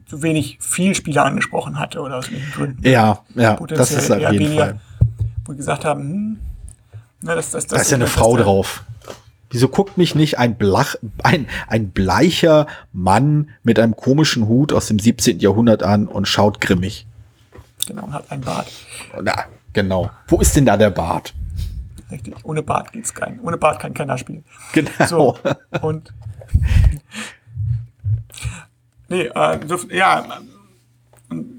[0.06, 2.88] zu wenig Vielspieler angesprochen hatte oder aus welchen Gründen.
[2.88, 4.80] Ja, ja, das ist auf jeden weniger, Fall.
[5.46, 6.40] Wo wir gesagt haben, hm,
[7.22, 8.84] na, das, das, das, da ist ja eine Frau drauf.
[9.50, 14.88] Wieso guckt mich nicht ein, Blach, ein, ein bleicher Mann mit einem komischen Hut aus
[14.88, 15.40] dem 17.
[15.40, 17.08] Jahrhundert an und schaut grimmig?
[17.88, 18.68] Genau, hat ein Bart.
[19.22, 20.12] Na, genau.
[20.28, 21.34] Wo ist denn da der Bart?
[22.12, 23.40] Richtig, ohne Bart geht's kein.
[23.42, 24.44] Ohne Bart kann keiner spielen.
[24.74, 24.90] Genau.
[25.08, 25.38] So,
[25.82, 26.14] und
[29.10, 29.60] Nee, äh,
[29.92, 30.42] ja,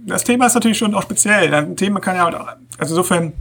[0.06, 1.52] das Thema ist natürlich schon auch speziell.
[1.52, 3.32] Ein Thema kann ja auch, also insofern,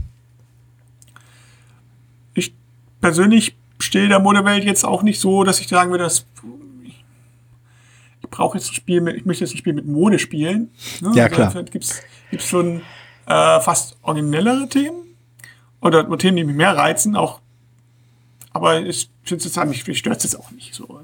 [2.34, 2.54] ich
[3.00, 6.26] persönlich stehe der Modewelt jetzt auch nicht so, dass ich sagen würde, dass
[6.84, 7.04] ich,
[8.22, 10.70] ich brauche jetzt ein Spiel mit, ich möchte jetzt ein Spiel mit Mode spielen.
[11.00, 11.12] Ne?
[11.14, 11.64] Ja, also klar.
[11.64, 12.02] Gibt es
[12.48, 12.82] schon
[13.26, 15.16] äh, fast originellere Themen
[15.80, 17.40] oder Themen, die mich mehr reizen, auch
[18.58, 21.00] aber ich finde es mich, mich stört es jetzt auch nicht so.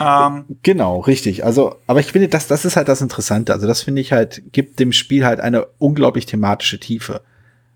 [0.00, 1.44] Ähm, genau, richtig.
[1.44, 3.52] Also, aber ich finde, das, das ist halt das Interessante.
[3.52, 7.22] Also, das finde ich halt, gibt dem Spiel halt eine unglaublich thematische Tiefe.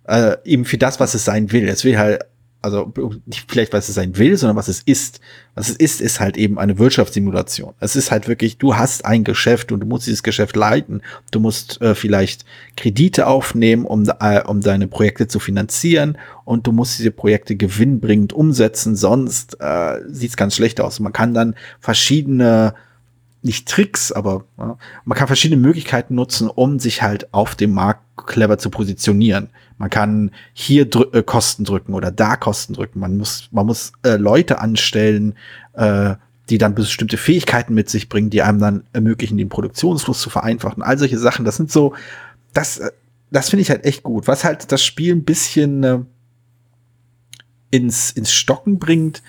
[0.05, 1.69] Äh, eben für das, was es sein will.
[1.69, 2.23] Es will halt
[2.63, 2.93] also
[3.27, 5.21] nicht vielleicht, was es sein will, sondern was es ist.
[5.55, 7.75] Was es ist, ist halt eben eine Wirtschaftssimulation.
[7.81, 11.03] Es ist halt wirklich, du hast ein Geschäft und du musst dieses Geschäft leiten.
[11.31, 12.45] Du musst äh, vielleicht
[12.77, 18.33] Kredite aufnehmen, um, äh, um deine Projekte zu finanzieren und du musst diese Projekte gewinnbringend
[18.33, 21.01] umsetzen, sonst äh, sieht es ganz schlecht aus.
[21.01, 22.75] Man kann dann verschiedene
[23.43, 28.03] nicht Tricks, aber ja, man kann verschiedene Möglichkeiten nutzen, um sich halt auf dem Markt
[28.27, 29.51] clever zu positionieren.
[29.79, 33.01] Man kann hier drü äh, Kosten drücken oder da Kosten drücken.
[33.01, 35.35] Man muss, man muss äh, Leute anstellen,
[35.73, 36.15] äh,
[36.51, 40.83] die dann bestimmte Fähigkeiten mit sich bringen, die einem dann ermöglichen, den Produktionsfluss zu vereinfachen.
[40.83, 41.95] All solche Sachen, das sind so,
[42.53, 42.91] das, äh,
[43.31, 44.29] das finde ich halt echt gut.
[44.29, 45.99] Was halt das Spiel ein bisschen äh,
[47.71, 49.23] ins, ins Stocken bringt,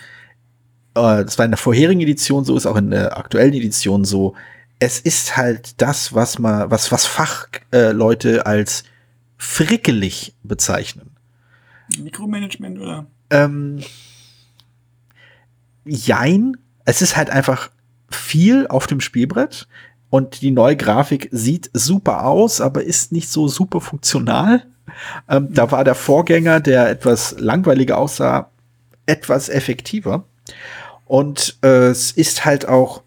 [0.95, 4.35] äh, das war in der vorherigen Edition so, ist auch in der aktuellen Edition so.
[4.79, 8.83] Es ist halt das, was man, was, was Fachleute äh, als
[9.37, 11.11] frickelig bezeichnen.
[12.01, 13.05] Mikromanagement oder?
[13.29, 13.81] Ähm,
[15.85, 16.57] jein.
[16.85, 17.71] Es ist halt einfach
[18.09, 19.67] viel auf dem Spielbrett
[20.09, 24.65] und die neue Grafik sieht super aus, aber ist nicht so super funktional.
[25.29, 28.51] Ähm, da war der Vorgänger, der etwas langweiliger aussah,
[29.05, 30.25] etwas effektiver.
[31.05, 33.03] Und äh, es ist halt auch,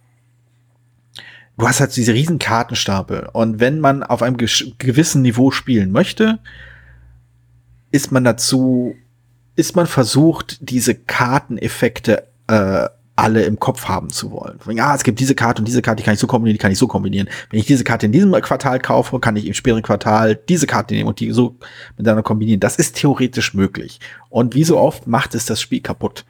[1.59, 3.29] du hast halt diese riesen Kartenstapel.
[3.33, 6.39] Und wenn man auf einem gewissen Niveau spielen möchte,
[7.91, 8.95] ist man dazu,
[9.55, 14.59] ist man versucht, diese Karteneffekte äh, alle im Kopf haben zu wollen.
[14.77, 16.71] Ja, es gibt diese Karte und diese Karte, die kann ich so kombinieren, die kann
[16.71, 17.29] ich so kombinieren.
[17.51, 20.95] Wenn ich diese Karte in diesem Quartal kaufe, kann ich im späteren Quartal diese Karte
[20.95, 21.57] nehmen und die so
[21.97, 22.61] miteinander kombinieren.
[22.61, 24.01] Das ist theoretisch möglich.
[24.29, 26.27] Und wie so oft macht es das Spiel kaputt.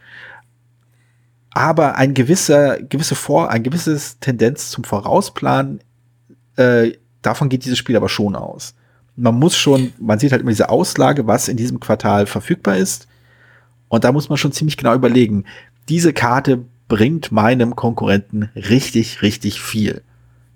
[1.56, 5.80] Aber ein gewisser, gewisse Vor, ein gewisses Tendenz zum Vorausplanen,
[6.56, 6.92] äh,
[7.22, 8.74] davon geht dieses Spiel aber schon aus.
[9.16, 13.08] Man muss schon, man sieht halt immer diese Auslage, was in diesem Quartal verfügbar ist.
[13.88, 15.46] Und da muss man schon ziemlich genau überlegen,
[15.88, 20.02] diese Karte bringt meinem Konkurrenten richtig, richtig viel.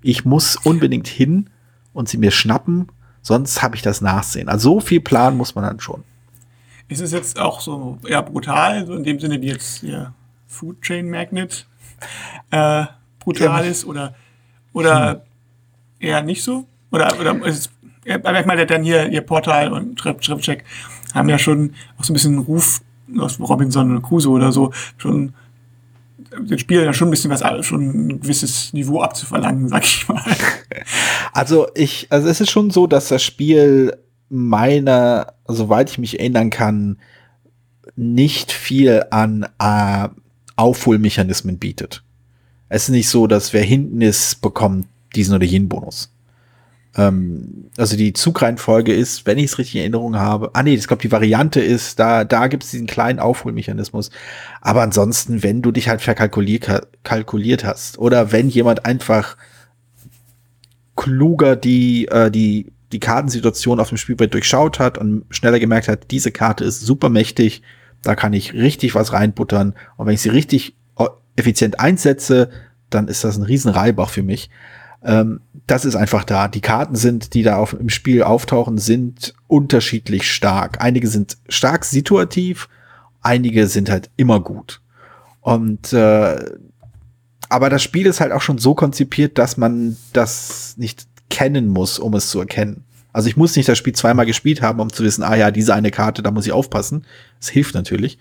[0.03, 1.49] Ich muss unbedingt hin
[1.95, 2.89] und sie mir schnappen,
[3.23, 4.51] sonst habe ich das Nachsehen.
[4.51, 6.05] Also so viel Plan muss man dann schon.
[6.89, 10.13] Ist es jetzt auch so eher brutal, so in dem Sinne wie jetzt hier
[10.51, 11.67] Food Chain Magnet
[12.51, 12.85] äh,
[13.21, 14.15] brutal ist oder,
[14.73, 15.21] oder hm.
[16.01, 16.67] eher nicht so?
[16.91, 17.71] Oder, oder ist
[18.05, 20.65] es, ich meine, dann hier ihr Portal und Schriftcheck
[21.15, 22.81] haben ja schon auch so ein bisschen Ruf
[23.19, 25.35] aus Robinson Crusoe oder so schon
[26.37, 30.23] den Spielern ja schon ein bisschen was, schon ein gewisses Niveau abzuverlangen, sag ich mal.
[31.33, 33.97] Also ich, also es ist schon so, dass das Spiel
[34.29, 36.99] meiner, soweit ich mich erinnern kann,
[37.95, 40.09] nicht viel an äh,
[40.61, 42.03] Aufholmechanismen bietet.
[42.69, 46.13] Es ist nicht so, dass wer hinten ist, bekommt diesen oder jenen Bonus.
[46.97, 50.87] Ähm, also die Zugreihenfolge ist, wenn ich es richtig in Erinnerung habe, ah nee, ich
[50.87, 54.11] glaube, die Variante ist, da, da gibt es diesen kleinen Aufholmechanismus.
[54.61, 59.37] Aber ansonsten, wenn du dich halt verkalkuliert kalkuliert hast oder wenn jemand einfach
[60.97, 66.11] kluger die, äh, die, die Kartensituation auf dem Spielbrett durchschaut hat und schneller gemerkt hat,
[66.11, 67.63] diese Karte ist super mächtig,
[68.03, 69.75] da kann ich richtig was reinbuttern.
[69.97, 72.51] Und wenn ich sie richtig äh, effizient einsetze,
[72.89, 74.51] dann ist das ein riesen Reibach für mich.
[75.03, 76.49] Ähm, das ist einfach da.
[76.49, 80.81] Die Karten sind, die da auf, im Spiel auftauchen, sind unterschiedlich stark.
[80.81, 82.69] Einige sind stark situativ,
[83.21, 84.81] einige sind halt immer gut.
[85.41, 86.37] Und äh,
[87.49, 91.99] aber das Spiel ist halt auch schon so konzipiert, dass man das nicht kennen muss,
[91.99, 92.85] um es zu erkennen.
[93.13, 95.75] Also ich muss nicht das Spiel zweimal gespielt haben, um zu wissen, ah ja, diese
[95.75, 97.07] eine Karte, da muss ich aufpassen.
[97.39, 98.19] Das hilft natürlich.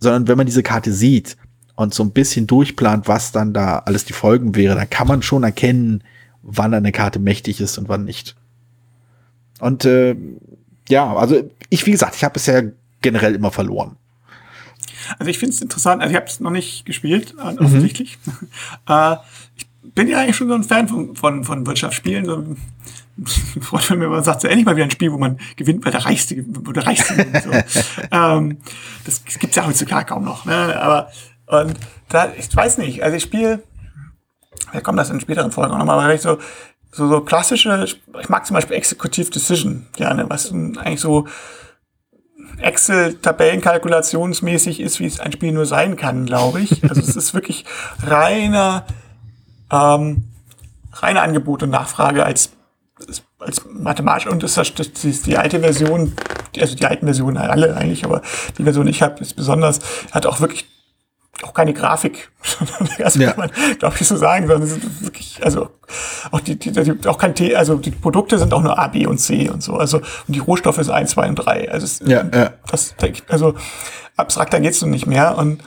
[0.00, 1.36] Sondern wenn man diese Karte sieht,
[1.74, 5.22] und so ein bisschen durchplant, was dann da alles die Folgen wäre, dann kann man
[5.22, 6.04] schon erkennen,
[6.42, 8.36] wann eine Karte mächtig ist und wann nicht.
[9.60, 10.16] Und äh,
[10.88, 13.96] ja, also ich, wie gesagt, ich habe bisher generell immer verloren.
[15.18, 17.58] Also ich finde es interessant, also ich habe es noch nicht gespielt, äh, mhm.
[17.58, 18.18] offensichtlich.
[18.88, 19.16] Äh,
[19.56, 22.24] ich bin ja eigentlich schon so ein Fan von, von, von Wirtschaftsspielen.
[22.24, 22.56] So,
[23.60, 25.92] freut mich, wenn man sagt, so endlich mal wieder ein Spiel, wo man gewinnt, weil
[25.92, 27.42] der Reichste, wo der Reichste gewinnt.
[27.42, 27.50] So.
[28.10, 28.58] ähm,
[29.04, 30.44] das, das gibt's ja heutzutage kaum noch.
[30.44, 30.80] Ne?
[30.80, 31.08] Aber
[31.46, 31.74] und
[32.08, 33.62] da, ich weiß nicht, also ich spiele,
[34.70, 36.38] wir kommen das in späteren Folgen auch nochmal, aber ich so,
[36.90, 37.86] so, so klassische,
[38.20, 41.26] ich mag zum Beispiel Executive Decision gerne, was eigentlich so
[42.58, 46.82] Excel-Tabellenkalkulationsmäßig ist, wie es ein Spiel nur sein kann, glaube ich.
[46.88, 47.64] Also es ist wirklich
[48.02, 48.86] reiner,
[49.70, 50.28] ähm,
[50.92, 52.52] reine Angebot und Nachfrage als
[53.38, 56.14] als mathematisch und das, das, das ist die alte Version,
[56.58, 58.22] also die alten Versionen alle eigentlich, aber
[58.58, 59.80] die Version, die ich habe, ist besonders,
[60.12, 60.66] hat auch wirklich
[61.42, 62.30] auch keine Grafik.
[63.02, 63.32] also ja.
[63.32, 65.70] kann man, glaube ich, so sagen, sondern es ist wirklich, also
[66.30, 69.06] auch die, die, die auch kein T, also die Produkte sind auch nur A, B
[69.06, 69.74] und C und so.
[69.74, 71.70] Also und die Rohstoffe sind 1, 2 und 3.
[71.70, 72.52] Also es, ja, ja.
[72.70, 72.94] das
[73.28, 73.54] also
[74.16, 75.36] abstrakter geht's noch nicht mehr.
[75.36, 75.62] Und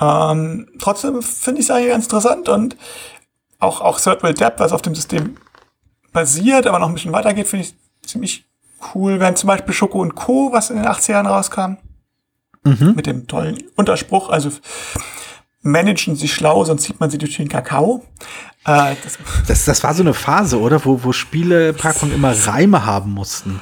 [0.00, 2.76] ähm, trotzdem finde ich es eigentlich ganz interessant und
[3.58, 5.36] auch, auch Third World Depth, was auf dem System
[6.16, 7.74] basiert, aber noch ein bisschen weiter geht, finde ich
[8.08, 8.46] ziemlich
[8.94, 9.20] cool.
[9.20, 11.76] Wenn zum Beispiel Schoko und Co., was in den 80ern rauskam,
[12.64, 12.94] mhm.
[12.96, 14.50] mit dem tollen Unterspruch, also
[15.60, 18.02] managen sie schlau, sonst zieht man sie durch den Kakao.
[18.64, 20.82] Äh, das, das, das, war so eine Phase, oder?
[20.86, 23.60] Wo, wo Spielepackungen immer Reime haben mussten.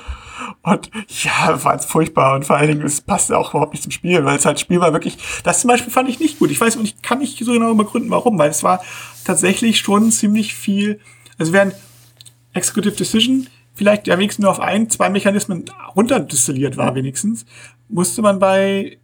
[0.62, 3.90] Und ja, war es furchtbar und vor allen Dingen, es passte auch überhaupt nicht zum
[3.90, 6.52] Spiel, weil es halt Spiel war wirklich, das zum Beispiel fand ich nicht gut.
[6.52, 8.80] Ich weiß und ich kann nicht so genau begründen, warum, weil es war
[9.24, 11.00] tatsächlich schon ziemlich viel,
[11.36, 11.74] also während
[12.54, 15.64] Executive Decision vielleicht ja wenigstens nur auf ein, zwei Mechanismen
[15.96, 17.44] runterdestilliert war wenigstens,
[17.88, 18.98] musste man bei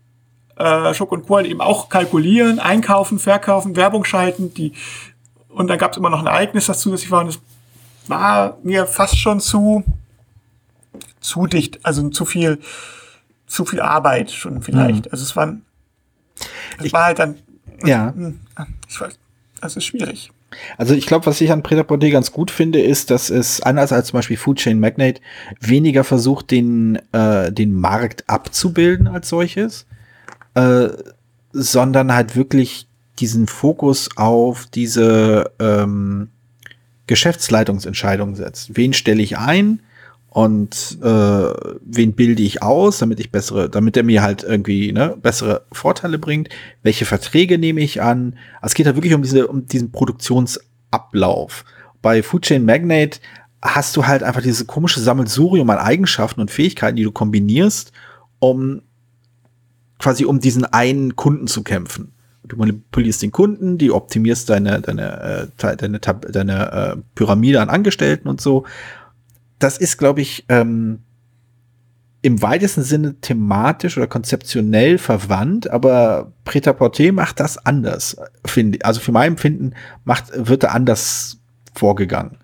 [0.57, 1.37] äh, Schock und Co.
[1.37, 4.73] Halt eben auch kalkulieren, einkaufen, verkaufen, Werbung schalten, die
[5.49, 7.41] und dann gab es immer noch ein Ereignis, das zusätzlich war und es
[8.07, 9.85] war mir fast schon zu
[11.21, 12.61] zu dicht, also zu viel
[13.47, 15.07] zu viel Arbeit schon vielleicht.
[15.07, 15.13] Mhm.
[15.13, 15.57] Also es war
[16.79, 17.37] es war halt dann
[17.85, 18.13] Ja.
[18.15, 18.41] Hm,
[18.89, 19.19] ich weiß,
[19.61, 20.31] das ist schwierig.
[20.77, 24.09] Also ich glaube, was ich an Preta ganz gut finde, ist, dass es anders als
[24.09, 25.21] zum Beispiel Food Chain Magnate
[25.61, 29.87] weniger versucht, den, äh, den Markt abzubilden als solches,
[30.55, 30.89] äh,
[31.53, 36.31] sondern halt wirklich diesen Fokus auf diese ähm,
[37.07, 38.77] Geschäftsleitungsentscheidungen setzt.
[38.77, 39.81] Wen stelle ich ein?
[40.33, 45.17] Und äh, wen bilde ich aus, damit ich bessere, damit er mir halt irgendwie ne,
[45.21, 46.49] bessere Vorteile bringt,
[46.85, 48.37] welche Verträge nehme ich an.
[48.61, 51.65] Also es geht halt wirklich um diese, um diesen Produktionsablauf.
[52.01, 53.19] Bei Food Chain Magnate
[53.61, 57.91] hast du halt einfach diese komische Sammelsurium an Eigenschaften und Fähigkeiten, die du kombinierst,
[58.39, 58.83] um
[59.99, 62.13] quasi um diesen einen Kunden zu kämpfen.
[62.45, 68.29] Du manipulierst den Kunden, die optimierst deine, deine, äh, deine, deine äh, Pyramide an Angestellten
[68.29, 68.65] und so
[69.61, 71.01] das ist, glaube ich, ähm,
[72.23, 79.01] im weitesten Sinne thematisch oder konzeptionell verwandt, aber Preta Porte macht das anders, finde Also
[79.01, 79.73] für mein Empfinden
[80.05, 81.39] macht, wird da anders
[81.75, 82.37] vorgegangen.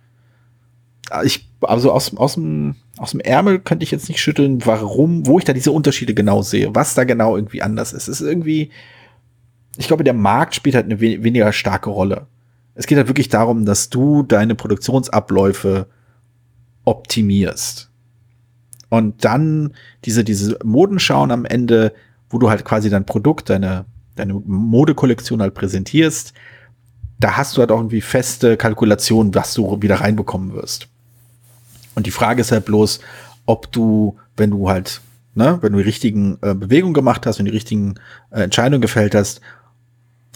[1.24, 5.38] Ich, also aus, aus, dem, aus dem Ärmel könnte ich jetzt nicht schütteln, warum, wo
[5.38, 8.08] ich da diese Unterschiede genau sehe, was da genau irgendwie anders ist.
[8.08, 8.70] Es ist irgendwie,
[9.76, 12.26] ich glaube, der Markt spielt halt eine we weniger starke Rolle.
[12.74, 15.86] Es geht halt wirklich darum, dass du deine Produktionsabläufe
[16.86, 17.90] optimierst.
[18.88, 21.92] Und dann diese, diese Modenschauen am Ende,
[22.30, 26.32] wo du halt quasi dein Produkt, deine, deine Modekollektion halt präsentierst,
[27.18, 30.88] da hast du halt auch irgendwie feste Kalkulationen, was du wieder reinbekommen wirst.
[31.94, 33.00] Und die Frage ist halt bloß,
[33.46, 35.00] ob du, wenn du halt,
[35.34, 37.94] ne, wenn du die richtigen äh, Bewegungen gemacht hast und die richtigen
[38.30, 39.40] äh, Entscheidungen gefällt hast,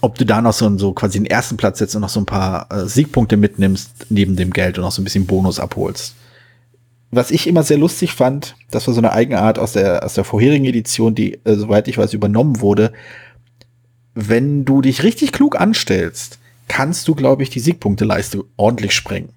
[0.01, 2.25] ob du da noch so, so quasi den ersten Platz setzt und noch so ein
[2.25, 6.15] paar äh, Siegpunkte mitnimmst neben dem Geld und noch so ein bisschen Bonus abholst
[7.11, 10.23] was ich immer sehr lustig fand, das war so eine Eigenart aus der, aus der
[10.23, 12.93] vorherigen Edition, die, äh, soweit ich weiß, übernommen wurde.
[14.15, 19.29] Wenn du dich richtig klug anstellst, kannst du, glaube ich, die Siegpunkteleiste ordentlich sprengen.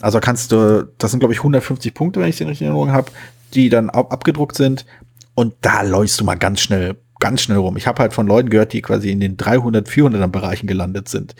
[0.00, 3.12] Also kannst du, das sind, glaube ich, 150 Punkte, wenn ich den richtigen Erinnerung habe,
[3.54, 4.86] die dann ab abgedruckt sind.
[5.34, 7.76] Und da läufst du mal ganz schnell, ganz schnell rum.
[7.76, 11.34] Ich habe halt von Leuten gehört, die quasi in den 300, 400er Bereichen gelandet sind.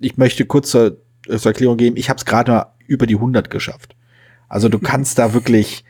[0.00, 3.48] Ich möchte kurz zur, zur Erklärung geben, ich habe es gerade mal über die 100
[3.48, 3.94] geschafft.
[4.52, 5.82] Also du kannst da wirklich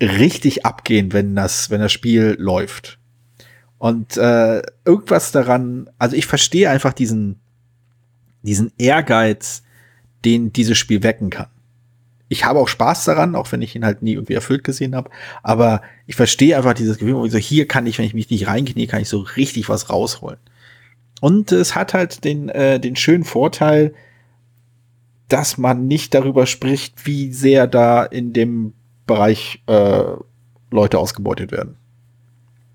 [0.00, 2.98] richtig abgehen, wenn das, wenn das Spiel läuft.
[3.76, 7.38] Und äh, irgendwas daran, also ich verstehe einfach diesen,
[8.42, 9.62] diesen Ehrgeiz,
[10.24, 11.48] den dieses Spiel wecken kann.
[12.30, 15.10] Ich habe auch Spaß daran, auch wenn ich ihn halt nie irgendwie erfüllt gesehen habe.
[15.42, 18.86] Aber ich verstehe einfach dieses Gefühl, so, hier kann ich, wenn ich mich nicht reinknie,
[18.86, 20.38] kann ich so richtig was rausholen.
[21.20, 23.92] Und es hat halt den, äh, den schönen Vorteil,
[25.28, 28.72] dass man nicht darüber spricht, wie sehr da in dem
[29.06, 30.02] Bereich äh,
[30.70, 31.76] Leute ausgebeutet werden.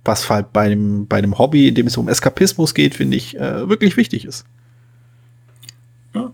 [0.06, 3.38] Was halt bei einem, bei einem Hobby, in dem es um Eskapismus geht, finde ich,
[3.38, 4.46] äh, wirklich wichtig ist.
[6.14, 6.32] Ja,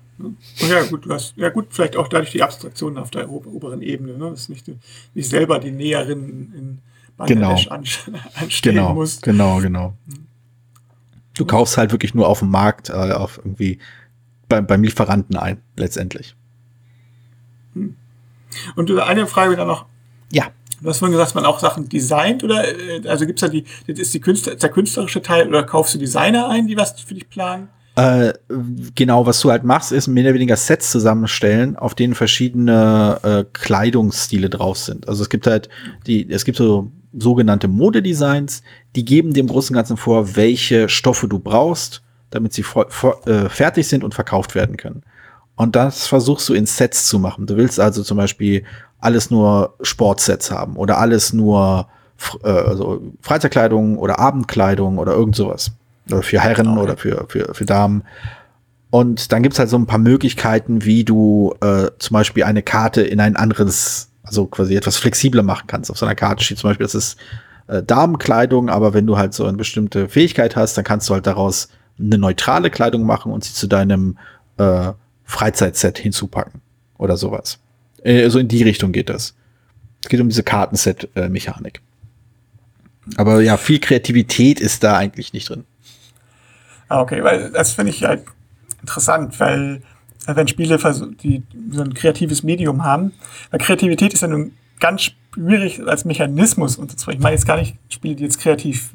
[0.67, 4.31] ja, gut, hast, ja gut, vielleicht auch dadurch die Abstraktion auf der oberen Ebene, ne?
[4.31, 4.69] dass nicht,
[5.13, 6.79] nicht selber die Näherin in
[7.15, 8.19] Bangladesch genau.
[8.35, 9.21] anstehen genau, musst.
[9.21, 9.93] Genau, genau.
[11.35, 13.79] Du kaufst halt wirklich nur auf dem Markt, äh, auf irgendwie
[14.49, 16.35] beim, beim Lieferanten ein, letztendlich.
[17.73, 17.95] Hm.
[18.75, 19.85] Und eine Frage wieder noch.
[20.31, 20.47] Ja.
[20.81, 23.65] Du hast vorhin gesagt, man auch Sachen designt oder äh, also gibt es da die,
[23.87, 27.13] das ist die Künstler, der künstlerische Teil oder kaufst du Designer ein, die was für
[27.13, 27.69] dich planen?
[27.95, 28.33] Äh,
[28.95, 33.43] genau, was du halt machst, ist mehr oder weniger Sets zusammenstellen, auf denen verschiedene äh,
[33.51, 35.09] Kleidungsstile drauf sind.
[35.09, 35.67] Also es gibt halt
[36.07, 38.63] die, es gibt so sogenannte Modedesigns,
[38.95, 42.63] die geben dem Großen und Ganzen vor, welche Stoffe du brauchst damit sie
[43.25, 45.03] äh, fertig sind und verkauft werden können.
[45.55, 47.45] Und das versuchst du in Sets zu machen.
[47.45, 48.63] Du willst also zum Beispiel
[48.99, 51.87] alles nur Sportsets haben oder alles nur
[52.43, 55.71] äh, also Freizeitkleidung oder Abendkleidung oder irgend sowas.
[56.09, 56.79] Oder für Herren okay.
[56.79, 58.03] oder für, für, für Damen.
[58.89, 63.01] Und dann gibt's halt so ein paar Möglichkeiten, wie du äh, zum Beispiel eine Karte
[63.01, 65.91] in ein anderes, also quasi etwas flexibler machen kannst.
[65.91, 67.17] Auf so einer Karte steht zum Beispiel, das ist
[67.67, 71.27] äh, Damenkleidung, aber wenn du halt so eine bestimmte Fähigkeit hast, dann kannst du halt
[71.27, 71.69] daraus
[71.99, 74.17] eine neutrale Kleidung machen und sie zu deinem
[74.57, 74.91] äh,
[75.25, 76.61] Freizeitset hinzupacken
[76.97, 77.59] oder sowas.
[78.03, 79.35] Äh, also in die Richtung geht das.
[80.03, 81.81] Es geht um diese Kartenset-Mechanik.
[83.17, 85.65] Aber ja, viel Kreativität ist da eigentlich nicht drin.
[86.87, 88.23] Ah, okay, weil das finde ich halt
[88.81, 89.81] interessant, weil
[90.25, 90.77] äh, wenn Spiele
[91.23, 93.13] die so ein kreatives Medium haben,
[93.51, 97.19] weil Kreativität ist ja nun ganz schwierig als Mechanismus unterzubringen.
[97.19, 98.91] Ich meine jetzt gar nicht Spiele, die jetzt kreativ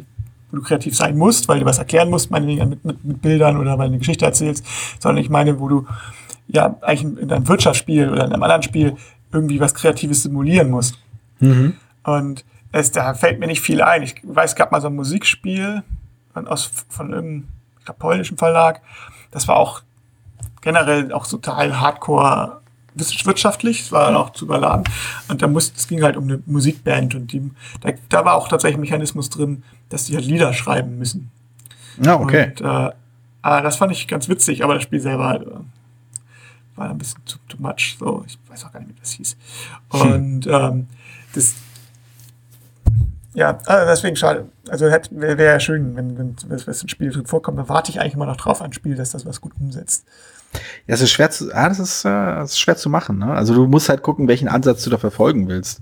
[0.55, 3.57] wo du kreativ sein musst, weil du was erklären musst, meinetwegen mit, mit, mit Bildern
[3.57, 4.65] oder weil du eine Geschichte erzählst,
[5.01, 5.87] sondern ich meine, wo du
[6.47, 8.97] ja eigentlich in deinem Wirtschaftsspiel oder in einem anderen Spiel
[9.33, 10.99] irgendwie was Kreatives simulieren musst.
[11.41, 11.75] Mhm.
[12.05, 14.03] Und es, da fällt mir nicht viel ein.
[14.03, 15.83] Ich weiß, es gab mal so ein Musikspiel
[16.35, 17.49] aus, von irgendeinem,
[17.99, 18.81] polnischen Verlag.
[19.31, 19.83] Das war auch
[20.61, 22.61] generell auch total hardcore
[22.95, 24.85] wirtschaftlich, es war dann auch zu überladen.
[25.29, 28.49] Und da musste, es ging halt um eine Musikband und die, da, da war auch
[28.49, 31.31] tatsächlich ein Mechanismus drin, dass die halt Lieder schreiben müssen.
[32.01, 32.51] Ja, okay.
[32.51, 32.91] Und, äh,
[33.43, 35.47] aber das fand ich ganz witzig, aber das Spiel selber halt,
[36.77, 37.97] war ein bisschen too, too much.
[37.99, 39.37] So, ich weiß auch gar nicht, wie das hieß.
[39.91, 40.53] Und hm.
[40.53, 40.87] ähm,
[41.35, 41.55] das,
[43.35, 44.49] ja, also deswegen schade.
[44.69, 47.59] Also wäre wär schön, wenn, wenn, wenn das ein Spiel drin vorkommt.
[47.59, 50.07] Dann warte ich eigentlich immer noch drauf, ein Spiel, dass das was gut umsetzt.
[50.87, 53.19] Ja, es ist schwer zu, ah, das ist, äh, das ist schwer zu machen.
[53.19, 53.27] Ne?
[53.27, 55.81] Also du musst halt gucken, welchen Ansatz du da verfolgen willst.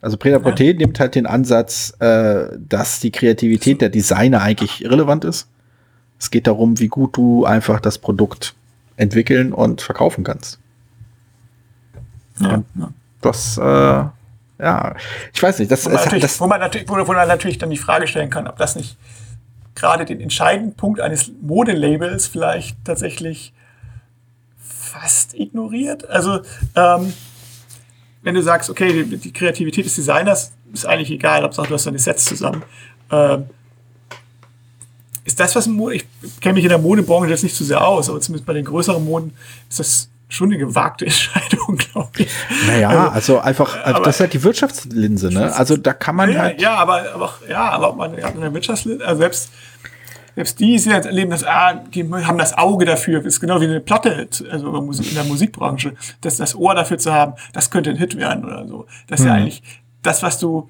[0.00, 0.72] Also Preda ja.
[0.72, 5.48] nimmt halt den Ansatz, äh, dass die Kreativität der Designer eigentlich irrelevant ist.
[6.18, 8.54] Es geht darum, wie gut du einfach das Produkt
[8.96, 10.58] entwickeln und verkaufen kannst.
[12.38, 12.94] Ja, und.
[13.20, 14.94] Das, äh, ja,
[15.32, 17.70] ich weiß nicht, das, wo man, es, das wo, man natürlich, wo man natürlich dann
[17.70, 18.96] die Frage stellen kann, ob das nicht
[19.74, 23.52] gerade den entscheidenden Punkt eines Modelabels vielleicht tatsächlich
[24.58, 26.08] fast ignoriert.
[26.08, 26.40] Also
[26.74, 27.12] ähm,
[28.22, 31.86] wenn du sagst, okay, die, die, Kreativität des Designers ist eigentlich egal, Hauptsache du hast
[31.86, 32.62] deine Sets zusammen.
[33.10, 33.46] Ähm,
[35.24, 36.06] ist das, was Mode, ich
[36.40, 39.04] kenne mich in der Modebranche jetzt nicht zu sehr aus, aber zumindest bei den größeren
[39.04, 39.34] Moden
[39.68, 42.30] ist das schon eine gewagte Entscheidung, glaube ich.
[42.66, 45.54] Naja, also, also einfach, also das ist halt die Wirtschaftslinse, ne?
[45.54, 46.60] Also da kann man ja, halt.
[46.60, 49.50] Ja, aber, aber ja, aber man hat eine Wirtschaftslinse, also selbst,
[50.34, 53.64] selbst die, die jetzt erleben, dass, ah, die haben das Auge dafür, ist genau wie
[53.64, 57.96] eine Platte, also in der Musikbranche, das, das Ohr dafür zu haben, das könnte ein
[57.96, 58.86] Hit werden oder so.
[59.08, 59.32] Das ist hm.
[59.32, 59.62] ja eigentlich
[60.02, 60.68] das, was du,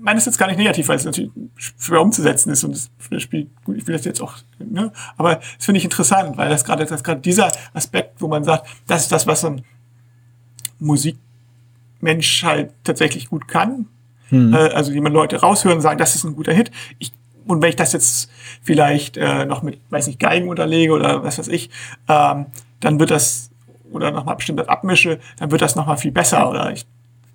[0.00, 3.48] meine es jetzt gar nicht negativ, weil es natürlich schwer umzusetzen ist und das Spiel,
[3.64, 4.92] gut, ich will das jetzt auch, ne?
[5.16, 8.66] aber das finde ich interessant, weil das gerade, das gerade dieser Aspekt, wo man sagt,
[8.86, 9.62] das ist das, was ein
[10.78, 13.86] Musikmensch halt tatsächlich gut kann.
[14.28, 14.54] Hm.
[14.54, 16.70] Äh, also wie man Leute raushören und sagen, das ist ein guter Hit.
[16.98, 17.12] Ich,
[17.46, 18.30] und wenn ich das jetzt
[18.62, 21.70] vielleicht äh, noch mit, weiß nicht, Geigen unterlege oder was weiß ich,
[22.08, 22.46] ähm,
[22.80, 23.50] dann wird das,
[23.90, 26.86] oder nochmal bestimmt das abmische, dann wird das nochmal viel besser oder ich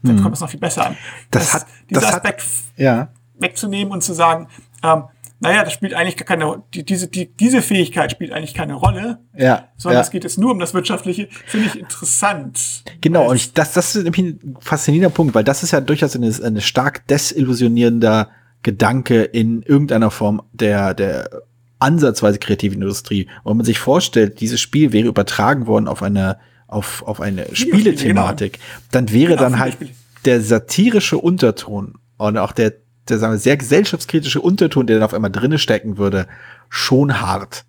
[0.03, 0.23] dann hm.
[0.23, 0.97] kommt es noch viel besser an.
[1.31, 2.47] Das, das hat, dieser das Aspekt hat,
[2.77, 3.07] ja.
[3.39, 4.47] wegzunehmen und zu sagen,
[4.83, 5.03] ähm,
[5.39, 9.67] naja, das spielt eigentlich keine, die, diese, die, diese Fähigkeit spielt eigentlich keine Rolle, ja,
[9.75, 10.01] sondern ja.
[10.01, 12.83] es geht jetzt nur um das Wirtschaftliche, finde ich interessant.
[13.01, 16.15] Genau, und ich, das, das ist nämlich ein faszinierender Punkt, weil das ist ja durchaus
[16.15, 18.29] eine, eine stark desillusionierender
[18.61, 21.29] Gedanke in irgendeiner Form der, der
[21.79, 23.27] ansatzweise kreativen Industrie.
[23.43, 26.37] Wenn man sich vorstellt, dieses Spiel wäre übertragen worden auf eine
[26.67, 28.59] auf, auf eine Spielethematik,
[28.91, 29.77] dann wäre dann halt
[30.25, 32.73] der satirische Unterton und auch der,
[33.09, 36.27] der sagen wir, sehr gesellschaftskritische Unterton, der dann auf einmal drinne stecken würde,
[36.69, 37.65] schon hart.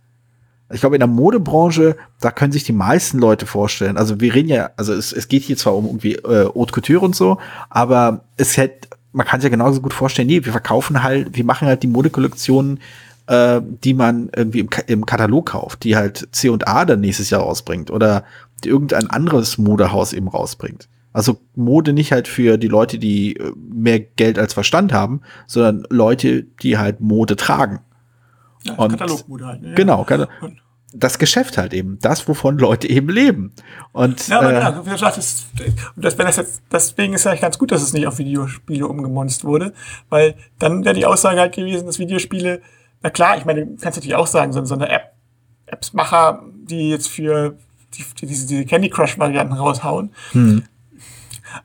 [0.73, 3.97] Ich glaube, in der Modebranche, da können sich die meisten Leute vorstellen.
[3.97, 7.05] Also wir reden ja, also es, es geht hier zwar um irgendwie äh, Haute Couture
[7.05, 7.39] und so,
[7.69, 11.45] aber es hätte, man kann sich ja genauso gut vorstellen, nee, wir verkaufen halt, wir
[11.45, 12.81] machen halt die Modekollektionen,
[13.27, 17.31] äh, die man irgendwie im, im Katalog kauft, die halt C und A dann nächstes
[17.31, 18.25] Jahr rausbringt oder
[18.65, 20.89] irgendein anderes Modehaus eben rausbringt.
[21.13, 25.87] Also Mode nicht halt für die Leute, die äh, mehr Geld als Verstand haben, sondern
[25.89, 27.81] Leute, die halt Mode tragen.
[28.65, 29.63] Ja, und Katalogmode halt.
[29.63, 29.75] Ne?
[29.75, 30.05] Genau,
[30.95, 33.53] das Geschäft halt eben, das, wovon Leute eben leben.
[33.93, 35.47] Und, ja, aber äh, ja, wie gesagt, das,
[35.97, 39.45] das, das jetzt, deswegen ist es eigentlich ganz gut, dass es nicht auf Videospiele umgemonst
[39.45, 39.73] wurde,
[40.09, 42.63] weil dann wäre die Aussage halt gewesen, dass Videospiele,
[43.03, 45.15] na klar, ich meine, kannst du natürlich auch sagen, so, so eine App,
[45.67, 47.59] Appsmacher, die jetzt für
[47.97, 50.13] die, diese, diese Candy Crush-Varianten raushauen.
[50.33, 50.65] Hm.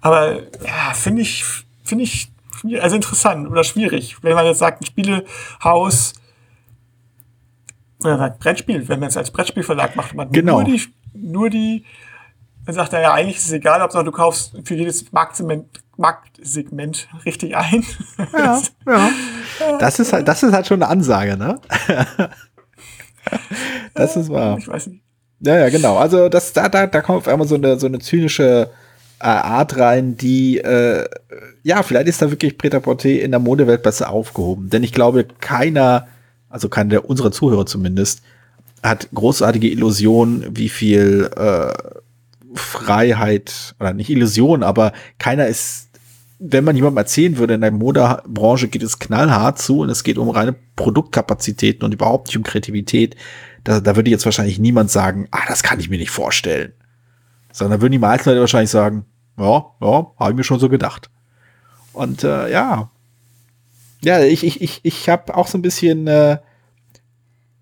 [0.02, 1.44] Aber ja, finde ich,
[1.84, 2.32] finde ich,
[2.80, 4.18] also interessant oder schwierig.
[4.22, 6.14] Wenn man jetzt sagt, ein Spielehaus
[8.04, 10.62] oder sagt Brettspiel, wenn man es als Brettspielverlag macht, man genau.
[10.62, 10.82] nur die,
[11.14, 11.86] nur die,
[12.66, 17.10] dann sagt er ja, eigentlich ist es egal, ob du kaufst für jedes Marktsegment, Marktsegment
[17.26, 17.84] richtig ein.
[18.34, 19.10] Ja, ja.
[19.80, 21.60] Das ist halt, das ist halt schon eine Ansage, ne?
[23.94, 24.58] das ist wahr.
[24.58, 25.04] Ich weiß nicht.
[25.42, 25.98] Ja, ja, genau.
[25.98, 28.70] Also das, da, da, da kommt auf einmal so eine, so eine zynische
[29.20, 31.06] äh, Art rein, die, äh,
[31.64, 34.70] ja, vielleicht ist da wirklich Preta Porte in der Modewelt besser aufgehoben.
[34.70, 36.08] Denn ich glaube, keiner,
[36.50, 38.22] also keiner der unserer Zuhörer zumindest,
[38.84, 41.74] hat großartige Illusionen, wie viel äh,
[42.56, 45.90] Freiheit, oder nicht Illusion, aber keiner ist,
[46.40, 50.18] wenn man jemandem erzählen würde, in der Modebranche geht es knallhart zu und es geht
[50.18, 53.18] um reine Produktkapazitäten und überhaupt nicht um Kreativität,
[53.64, 56.74] da, da würde jetzt wahrscheinlich niemand sagen, ah, das kann ich mir nicht vorstellen.
[57.51, 59.05] Sondern würden die meisten Leute wahrscheinlich sagen,
[59.38, 61.10] ja, ja, habe ich mir schon so gedacht.
[61.93, 62.91] Und äh, ja,
[64.01, 66.38] ja, ich, ich, ich, ich habe auch so ein bisschen, äh,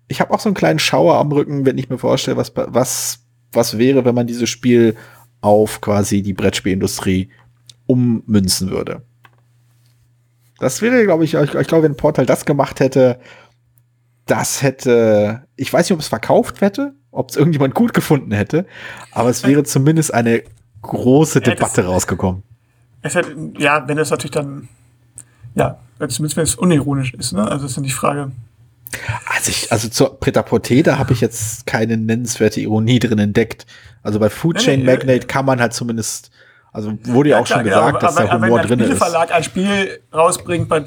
[0.06, 3.20] ich habe auch so einen kleinen Schauer am Rücken, wenn ich mir vorstelle, was, was,
[3.52, 4.96] was wäre, wenn man dieses Spiel
[5.40, 7.30] auf quasi die Brettspielindustrie
[7.86, 9.02] ummünzen würde.
[10.58, 13.18] Das wäre, glaube ich, ich, ich glaube, wenn Portal das gemacht hätte,
[14.28, 18.66] das hätte, ich weiß nicht, ob es verkauft hätte, ob es irgendjemand gut gefunden hätte,
[19.12, 20.42] aber es wäre zumindest eine
[20.82, 22.42] große Ja, Debatte das- rausgekommen.
[23.02, 24.68] Es hätte, ja, wenn das natürlich dann,
[25.54, 27.48] ja, zumindest wenn es unironisch ist, ne?
[27.48, 28.32] Also ist dann die Frage.
[29.26, 33.66] Also, ich, also zur Pret-à-Porter, da habe ich jetzt keine nennenswerte Ironie drin entdeckt.
[34.02, 36.30] Also bei Food Nee, Chain nee, Magnate kann man halt zumindest,
[36.72, 38.84] also wurde ja, auch klar, schon gesagt, aber- dass da aber Humor wenn drin ein
[38.90, 38.96] ist.
[38.96, 40.84] Spieleverlag ein Spiel rausbringt, bei,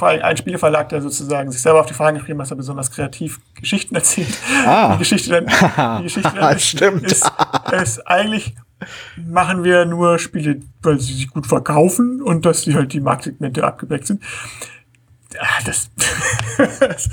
[0.00, 3.40] ein Spieleverlag, der sozusagen sich selber auf die Fahne geschrieben hat, dass er besonders kreativ
[3.54, 4.36] Geschichten erzählt.
[4.66, 4.92] Ah.
[4.94, 5.46] Die Geschichte dann,
[5.98, 7.10] die Geschichte dann ist, Stimmt.
[7.10, 7.32] Ist,
[7.82, 8.54] ist eigentlich
[9.16, 13.64] machen wir nur Spiele, weil sie sich gut verkaufen und dass die halt die Marktsegmente
[13.64, 14.22] abgedeckt sind.
[15.38, 15.90] Ah, Das,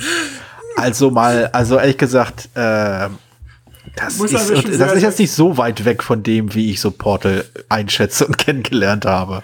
[0.77, 3.09] Also mal, also ehrlich gesagt, äh,
[3.95, 7.45] das, ist, das ist jetzt nicht so weit weg von dem, wie ich so Portal
[7.67, 9.41] einschätze und kennengelernt habe.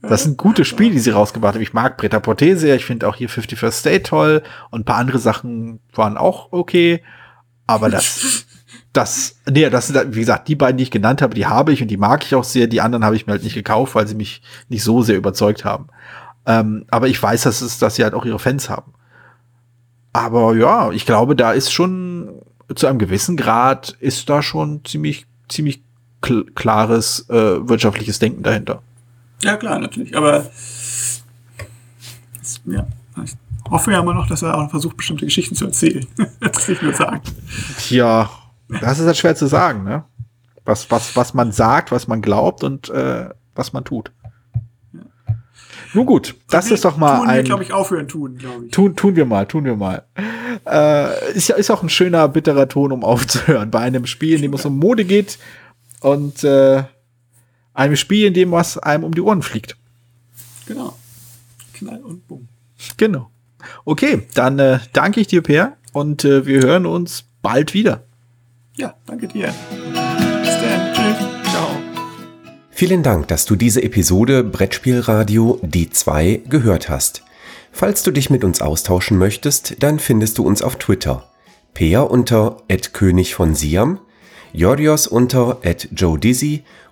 [0.00, 1.62] Das sind gute Spiele, die sie rausgebracht haben.
[1.62, 2.76] Ich mag Preta Porte sehr.
[2.76, 4.42] Ich finde auch hier 51st State toll.
[4.70, 7.02] Und ein paar andere Sachen waren auch okay.
[7.66, 8.46] Aber das,
[8.92, 11.82] das, nee, das sind, wie gesagt, die beiden, die ich genannt habe, die habe ich
[11.82, 12.68] und die mag ich auch sehr.
[12.68, 15.64] Die anderen habe ich mir halt nicht gekauft, weil sie mich nicht so sehr überzeugt
[15.64, 15.88] haben.
[16.46, 18.94] Ähm, aber ich weiß, dass, es, dass sie halt auch ihre Fans haben.
[20.12, 22.40] Aber ja, ich glaube, da ist schon
[22.74, 25.82] zu einem gewissen Grad ist da schon ziemlich, ziemlich
[26.20, 28.82] kl klares äh, wirtschaftliches Denken dahinter.
[29.42, 30.16] Ja, klar, natürlich.
[30.16, 30.46] Aber
[32.66, 32.86] ja,
[33.24, 33.34] ich
[33.70, 36.06] hoffe ja immer noch, dass er auch versucht, bestimmte Geschichten zu erzählen.
[36.40, 37.22] das ich nur sagen.
[37.78, 38.30] Tja,
[38.80, 40.04] das ist halt schwer zu sagen, ne?
[40.64, 44.12] Was, was, was man sagt, was man glaubt und äh, was man tut.
[45.94, 47.44] Nun gut, das ist doch mal tun wir, ein.
[47.44, 48.70] glaube ich, aufhören tun, glaube ich.
[48.70, 50.04] Tun, tun wir mal, tun wir mal.
[50.66, 53.70] Äh, ist ja ist auch ein schöner, bitterer Ton, um aufzuhören.
[53.70, 55.38] Bei einem Spiel, in dem es um Mode geht
[56.00, 56.84] und äh,
[57.78, 59.76] einem Spiel, in dem was einem um die Ohren fliegt.
[60.66, 60.98] Genau.
[61.74, 62.48] Knall und bumm.
[62.96, 63.30] Genau.
[63.84, 68.04] Okay, dann äh, danke ich dir, Per, und äh, wir hören uns bald wieder.
[68.76, 69.46] Ja, danke dir.
[69.46, 70.92] Bis dann.
[70.92, 71.50] Tschüss.
[71.50, 71.68] Ciao.
[72.70, 77.22] Vielen Dank, dass du diese Episode Brettspielradio Die 2 gehört hast.
[77.70, 81.28] Falls du dich mit uns austauschen möchtest, dann findest du uns auf Twitter.
[81.74, 82.56] Peer unter
[82.92, 84.00] König von Siam,
[84.52, 85.60] Jorios unter
[85.92, 86.64] Joe Dizzy